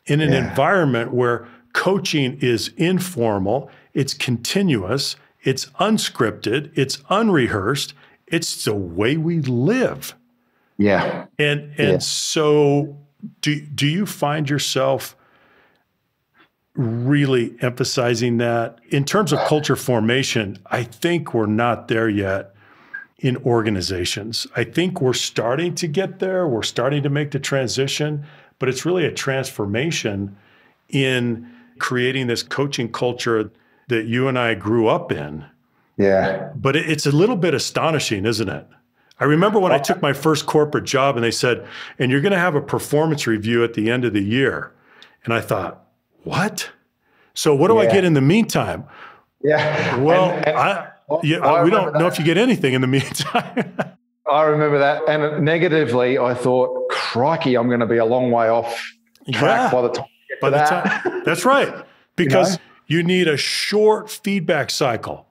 [0.08, 0.48] in an yeah.
[0.48, 7.94] environment where coaching is informal, it's continuous, it's unscripted, it's unrehearsed,
[8.26, 10.14] it's the way we live.
[10.76, 11.26] Yeah.
[11.38, 11.98] And and yeah.
[11.98, 12.96] so
[13.40, 15.16] do do you find yourself
[16.74, 20.58] really emphasizing that in terms of culture formation?
[20.66, 22.54] I think we're not there yet
[23.18, 24.46] in organizations.
[24.54, 26.46] I think we're starting to get there.
[26.46, 28.24] We're starting to make the transition,
[28.58, 30.36] but it's really a transformation
[30.88, 33.50] in creating this coaching culture
[33.88, 35.44] that you and I grew up in.
[35.96, 36.52] Yeah.
[36.54, 38.66] But it's a little bit astonishing, isn't it?
[39.20, 41.66] I remember when I took my first corporate job and they said,
[41.98, 44.72] and you're going to have a performance review at the end of the year.
[45.24, 45.84] And I thought,
[46.22, 46.70] what?
[47.34, 47.80] So what do yeah.
[47.80, 48.84] I get in the meantime?
[49.42, 49.96] Yeah.
[49.96, 51.98] Well, and, and, I, oh, yeah, oh, we don't that.
[51.98, 53.76] know if you get anything in the meantime.
[54.30, 55.08] I remember that.
[55.08, 58.72] And negatively, I thought, crikey, I'm going to be a long way off
[59.32, 60.06] track yeah, by the time
[60.40, 61.02] by the that.
[61.02, 61.22] time.
[61.24, 61.72] That's right.
[62.16, 63.00] Because you, know?
[63.00, 65.26] you need a short feedback cycle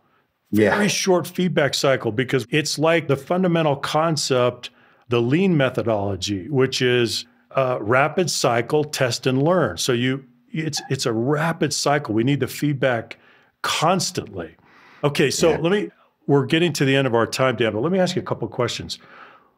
[0.52, 0.88] Very yeah.
[0.88, 4.70] short feedback cycle because it's like the fundamental concept,
[5.10, 9.78] the lean methodology, which is a rapid cycle, test and learn.
[9.78, 12.14] So you it's it's a rapid cycle.
[12.14, 13.18] We need the feedback
[13.62, 14.56] constantly.
[15.04, 15.58] Okay, so yeah.
[15.58, 15.92] let me
[16.28, 18.26] we're getting to the end of our time, Dan, but let me ask you a
[18.26, 19.00] couple questions.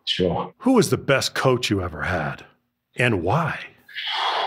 [0.10, 0.51] Sure.
[0.60, 2.43] Who was the best coach you ever had
[2.95, 3.60] and why?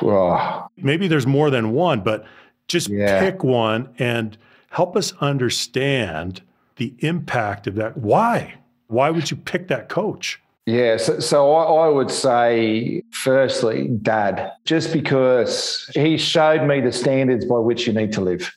[0.02, 0.66] Oh.
[0.76, 2.26] Maybe there's more than one, but
[2.66, 3.20] just yeah.
[3.20, 4.36] pick one and
[4.70, 6.42] help us understand
[6.76, 7.96] the impact of that.
[7.96, 8.54] Why?
[8.88, 10.40] Why would you pick that coach?
[10.66, 16.92] Yeah, so, so I, I, would say, firstly, dad, just because he showed me the
[16.92, 18.52] standards by which you need to live.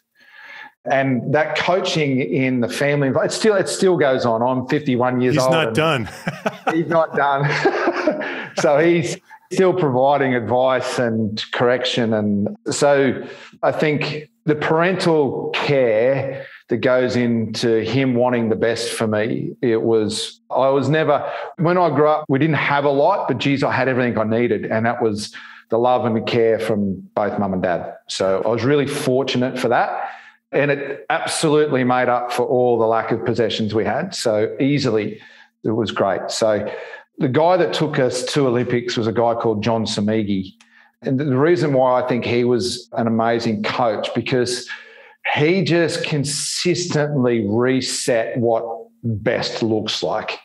[0.85, 4.41] And that coaching in the family, it still it still goes on.
[4.41, 5.53] I'm 51 years he's old.
[5.55, 6.09] He's not done.
[6.73, 8.51] he's not done.
[8.57, 9.17] so he's
[9.51, 12.13] still providing advice and correction.
[12.13, 13.23] And so
[13.63, 19.55] I think the parental care that goes into him wanting the best for me.
[19.61, 23.37] It was, I was never, when I grew up, we didn't have a lot, but
[23.37, 24.65] geez, I had everything I needed.
[24.65, 25.33] And that was
[25.69, 27.95] the love and the care from both mum and dad.
[28.07, 30.09] So I was really fortunate for that.
[30.55, 34.15] And it absolutely made up for all the lack of possessions we had.
[34.15, 35.21] So easily,
[35.63, 36.31] it was great.
[36.31, 36.71] So
[37.17, 40.53] the guy that took us to Olympics was a guy called John Sumegi.
[41.01, 44.69] And the reason why I think he was an amazing coach because
[45.33, 48.65] he just consistently reset what
[49.03, 50.39] best looks like.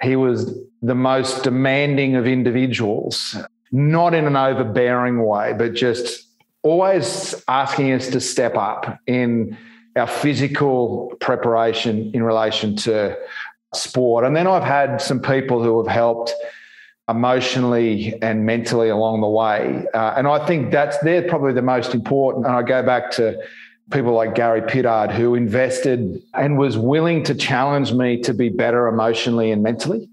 [0.00, 3.36] He was the most demanding of individuals,
[3.70, 6.26] not in an overbearing way, but just
[6.62, 9.56] always asking us to step up in
[9.96, 13.16] our physical preparation in relation to
[13.74, 14.24] sport.
[14.24, 16.32] And then I've had some people who have helped
[17.08, 19.84] emotionally and mentally along the way.
[19.92, 22.46] Uh, and I think that's they're probably the most important.
[22.46, 23.40] And I go back to
[23.90, 28.86] people like Gary Pittard, who invested and was willing to challenge me to be better
[28.86, 30.08] emotionally and mentally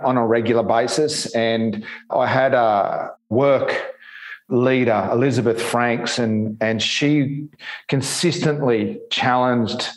[0.00, 1.34] on a regular basis.
[1.34, 3.89] And I had a work
[4.50, 7.48] leader, Elizabeth Franks, and, and she
[7.88, 9.88] consistently challenged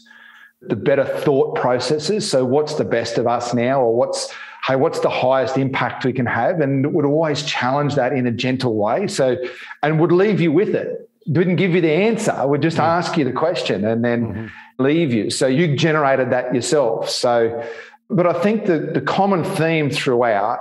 [0.62, 2.30] the better thought processes.
[2.30, 4.34] So, what's the best of us now, or what's
[4.68, 6.62] hey, what's the highest impact we can have?
[6.62, 9.08] And would always challenge that in a gentle way.
[9.08, 9.36] So,
[9.82, 12.84] and would leave you with it didn't give you the answer, would just mm.
[12.84, 14.84] ask you the question and then mm-hmm.
[14.84, 15.30] leave you.
[15.30, 17.10] So you generated that yourself.
[17.10, 17.64] So,
[18.10, 20.60] but I think that the common theme throughout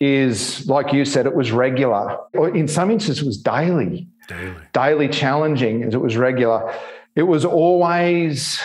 [0.00, 2.18] is, like you said, it was regular.
[2.34, 6.74] Or in some instances, it was daily, daily, daily challenging as it was regular.
[7.16, 8.60] It was always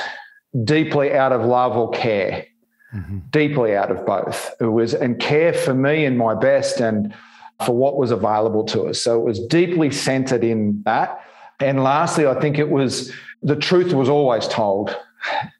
[0.63, 2.45] deeply out of love or care,
[2.93, 3.19] mm-hmm.
[3.29, 4.51] deeply out of both.
[4.59, 7.13] It was, and care for me and my best and
[7.65, 9.01] for what was available to us.
[9.01, 11.21] So it was deeply centered in that.
[11.59, 13.11] And lastly, I think it was
[13.43, 14.95] the truth was always told,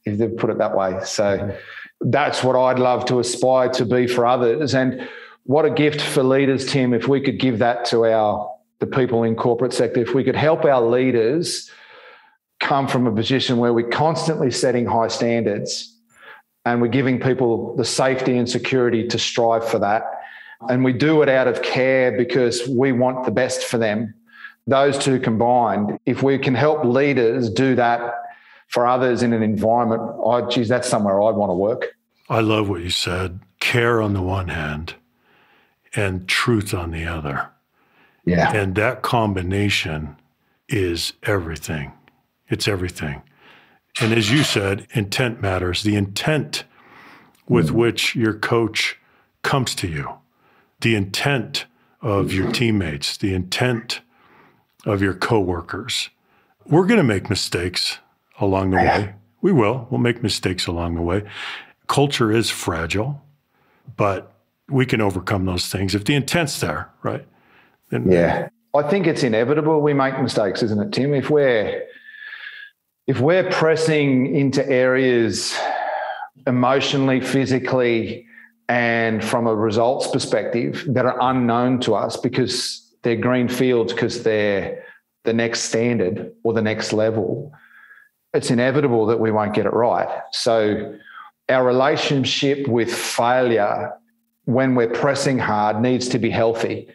[0.05, 0.97] if they put it that way.
[1.03, 1.55] So
[2.01, 4.73] that's what I'd love to aspire to be for others.
[4.73, 5.07] And
[5.49, 9.23] what a gift for leaders, Tim, if we could give that to our the people
[9.23, 11.71] in corporate sector, if we could help our leaders
[12.59, 15.97] come from a position where we're constantly setting high standards
[16.65, 20.03] and we're giving people the safety and security to strive for that
[20.69, 24.13] and we do it out of care because we want the best for them.
[24.67, 28.13] Those two combined, if we can help leaders do that
[28.67, 31.97] for others in an environment, I geez, that's somewhere I'd want to work.
[32.29, 33.39] I love what you said.
[33.59, 34.93] Care on the one hand
[35.95, 37.49] and truth on the other.
[38.25, 38.51] Yeah.
[38.53, 40.15] And that combination
[40.67, 41.93] is everything.
[42.47, 43.21] It's everything.
[44.01, 45.83] And as you said, intent matters.
[45.83, 46.63] The intent
[47.47, 47.71] with mm.
[47.71, 48.97] which your coach
[49.41, 50.19] comes to you
[50.81, 51.65] the intent
[52.01, 54.01] of your teammates, the intent
[54.85, 56.09] of your coworkers.
[56.65, 57.99] We're going to make mistakes
[58.39, 59.15] along the way.
[59.41, 59.87] We will.
[59.89, 61.23] We'll make mistakes along the way.
[61.87, 63.21] Culture is fragile,
[63.97, 64.28] but
[64.69, 67.25] we can overcome those things if the intent's there, right?
[67.89, 68.49] Then yeah.
[68.75, 71.13] I think it's inevitable we make mistakes, isn't it, Tim?
[71.13, 71.83] If we're
[73.07, 75.57] if we're pressing into areas
[76.45, 78.27] emotionally, physically,
[78.67, 84.21] and from a results perspective that are unknown to us because they're green fields because
[84.21, 84.85] they're
[85.23, 87.51] the next standard or the next level,
[88.33, 90.21] it's inevitable that we won't get it right.
[90.31, 90.95] So,
[91.49, 93.91] our relationship with failure
[94.49, 96.87] when we're pressing hard needs to be healthy.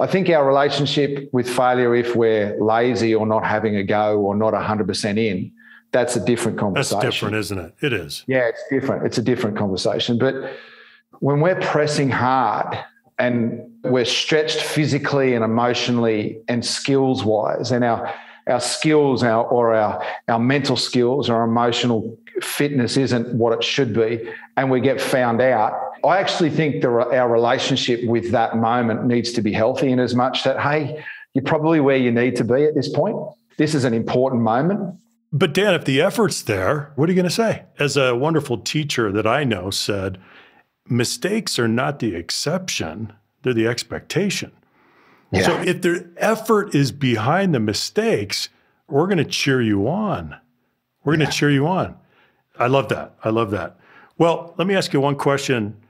[0.00, 4.34] I think our relationship with failure, if we're lazy or not having a go or
[4.34, 5.52] not 100% in,
[5.90, 7.00] that's a different conversation.
[7.00, 7.74] That's different, isn't it?
[7.82, 8.24] It is.
[8.26, 9.04] Yeah, it's different.
[9.04, 10.16] It's a different conversation.
[10.16, 10.54] But
[11.20, 12.78] when we're pressing hard
[13.18, 18.12] and we're stretched physically and emotionally and skills wise, and our
[18.48, 23.94] our skills our, or our, our mental skills, or emotional fitness isn't what it should
[23.94, 29.04] be and we get found out, I actually think the, our relationship with that moment
[29.04, 32.44] needs to be healthy in as much that, hey, you're probably where you need to
[32.44, 33.16] be at this point.
[33.56, 34.98] This is an important moment.
[35.32, 37.62] But Dan, if the effort's there, what are you going to say?
[37.78, 40.18] As a wonderful teacher that I know said,
[40.88, 44.52] mistakes are not the exception, they're the expectation.
[45.30, 45.42] Yeah.
[45.42, 48.50] So if the effort is behind the mistakes,
[48.88, 50.36] we're going to cheer you on.
[51.04, 51.96] We're going to cheer you on.
[52.58, 53.14] I love that.
[53.24, 53.78] I love that.
[54.18, 55.81] Well, let me ask you one question,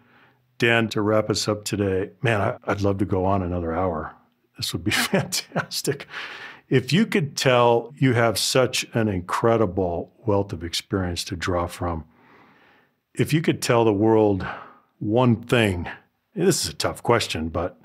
[0.63, 2.11] Dan, to wrap us up today.
[2.23, 4.15] Man, I'd love to go on another hour.
[4.57, 6.07] This would be fantastic.
[6.69, 12.05] If you could tell you have such an incredible wealth of experience to draw from,
[13.13, 14.47] if you could tell the world
[15.01, 15.89] one thing,
[16.37, 17.77] this is a tough question, but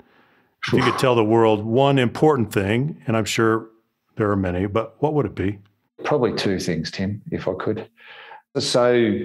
[0.64, 3.70] if you could tell the world one important thing, and I'm sure
[4.14, 5.58] there are many, but what would it be?
[6.04, 7.90] Probably two things, Tim, if I could.
[8.56, 9.18] So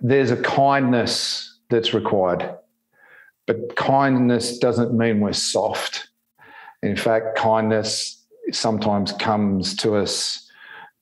[0.00, 2.58] there's a kindness that's required,
[3.46, 6.08] but kindness doesn't mean we're soft.
[6.82, 10.48] In fact, kindness sometimes comes to us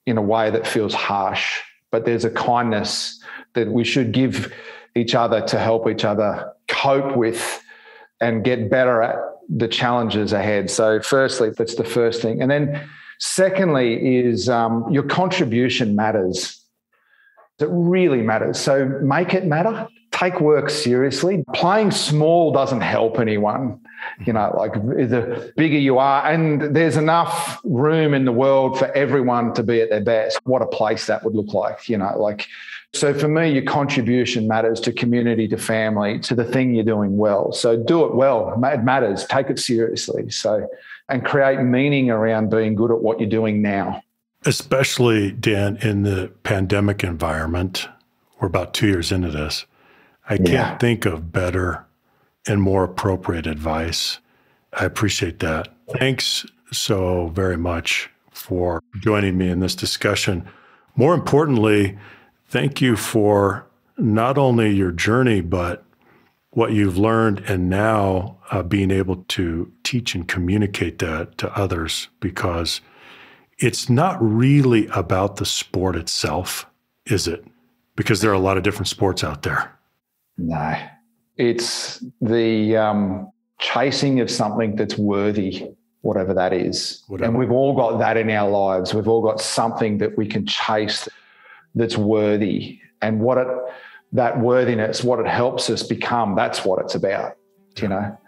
[0.07, 1.61] in a way that feels harsh,
[1.91, 3.22] but there's a kindness
[3.55, 4.53] that we should give
[4.95, 7.62] each other to help each other cope with
[8.20, 9.16] and get better at
[9.49, 10.70] the challenges ahead.
[10.70, 12.41] So, firstly, that's the first thing.
[12.43, 12.88] And then,
[13.18, 16.62] secondly, is um, your contribution matters.
[17.59, 18.59] It really matters.
[18.59, 19.88] So, make it matter.
[20.21, 21.45] Take work seriously.
[21.55, 23.81] Playing small doesn't help anyone.
[24.27, 28.91] You know, like the bigger you are, and there's enough room in the world for
[28.93, 30.39] everyone to be at their best.
[30.45, 32.47] What a place that would look like, you know, like
[32.93, 37.16] so for me, your contribution matters to community, to family, to the thing you're doing
[37.16, 37.53] well.
[37.53, 38.53] So do it well.
[38.64, 39.25] It matters.
[39.27, 40.31] Take it seriously.
[40.31, 40.68] So
[41.09, 44.03] and create meaning around being good at what you're doing now.
[44.45, 47.89] Especially, Dan, in the pandemic environment.
[48.41, 49.66] We're about two years into this.
[50.31, 50.78] I can't yeah.
[50.78, 51.85] think of better
[52.47, 54.18] and more appropriate advice.
[54.72, 55.68] I appreciate that.
[55.99, 60.49] Thanks so very much for joining me in this discussion.
[60.97, 61.99] More importantly,
[62.51, 63.64] Thank you for
[63.97, 65.85] not only your journey, but
[66.51, 72.09] what you've learned and now uh, being able to teach and communicate that to others
[72.18, 72.81] because
[73.59, 76.66] it's not really about the sport itself,
[77.07, 77.45] is it?
[77.95, 79.78] Because there are a lot of different sports out there.
[80.39, 80.76] No,
[81.37, 85.70] it's the um, chasing of something that's worthy,
[86.03, 87.03] whatever that is.
[87.09, 87.28] Whatever.
[87.28, 88.95] And we've all got that in our lives.
[88.95, 91.09] We've all got something that we can chase
[91.74, 92.81] that's worthy.
[93.03, 93.49] And what it
[94.12, 97.37] that worthiness what it helps us become that's what it's about
[97.81, 98.18] you know?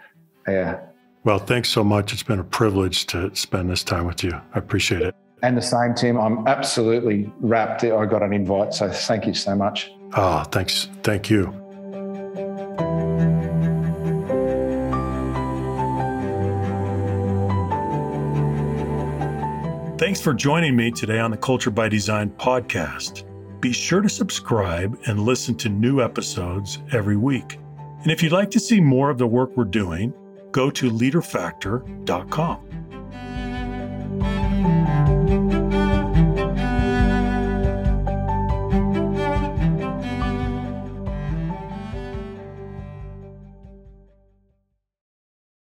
[0.46, 0.80] Yeah.
[1.24, 2.12] Well thanks so much.
[2.12, 4.30] It's been a privilege to spend this time with you.
[4.54, 5.14] I appreciate it.
[5.42, 6.18] And the same tim.
[6.18, 7.82] I'm absolutely wrapped.
[7.82, 9.90] I got an invite so thank you so much.
[10.14, 10.88] Oh thanks.
[11.02, 11.61] Thank you
[20.02, 23.22] Thanks for joining me today on the Culture by Design podcast.
[23.60, 27.60] Be sure to subscribe and listen to new episodes every week.
[28.02, 30.12] And if you'd like to see more of the work we're doing,
[30.50, 33.01] go to leaderfactor.com.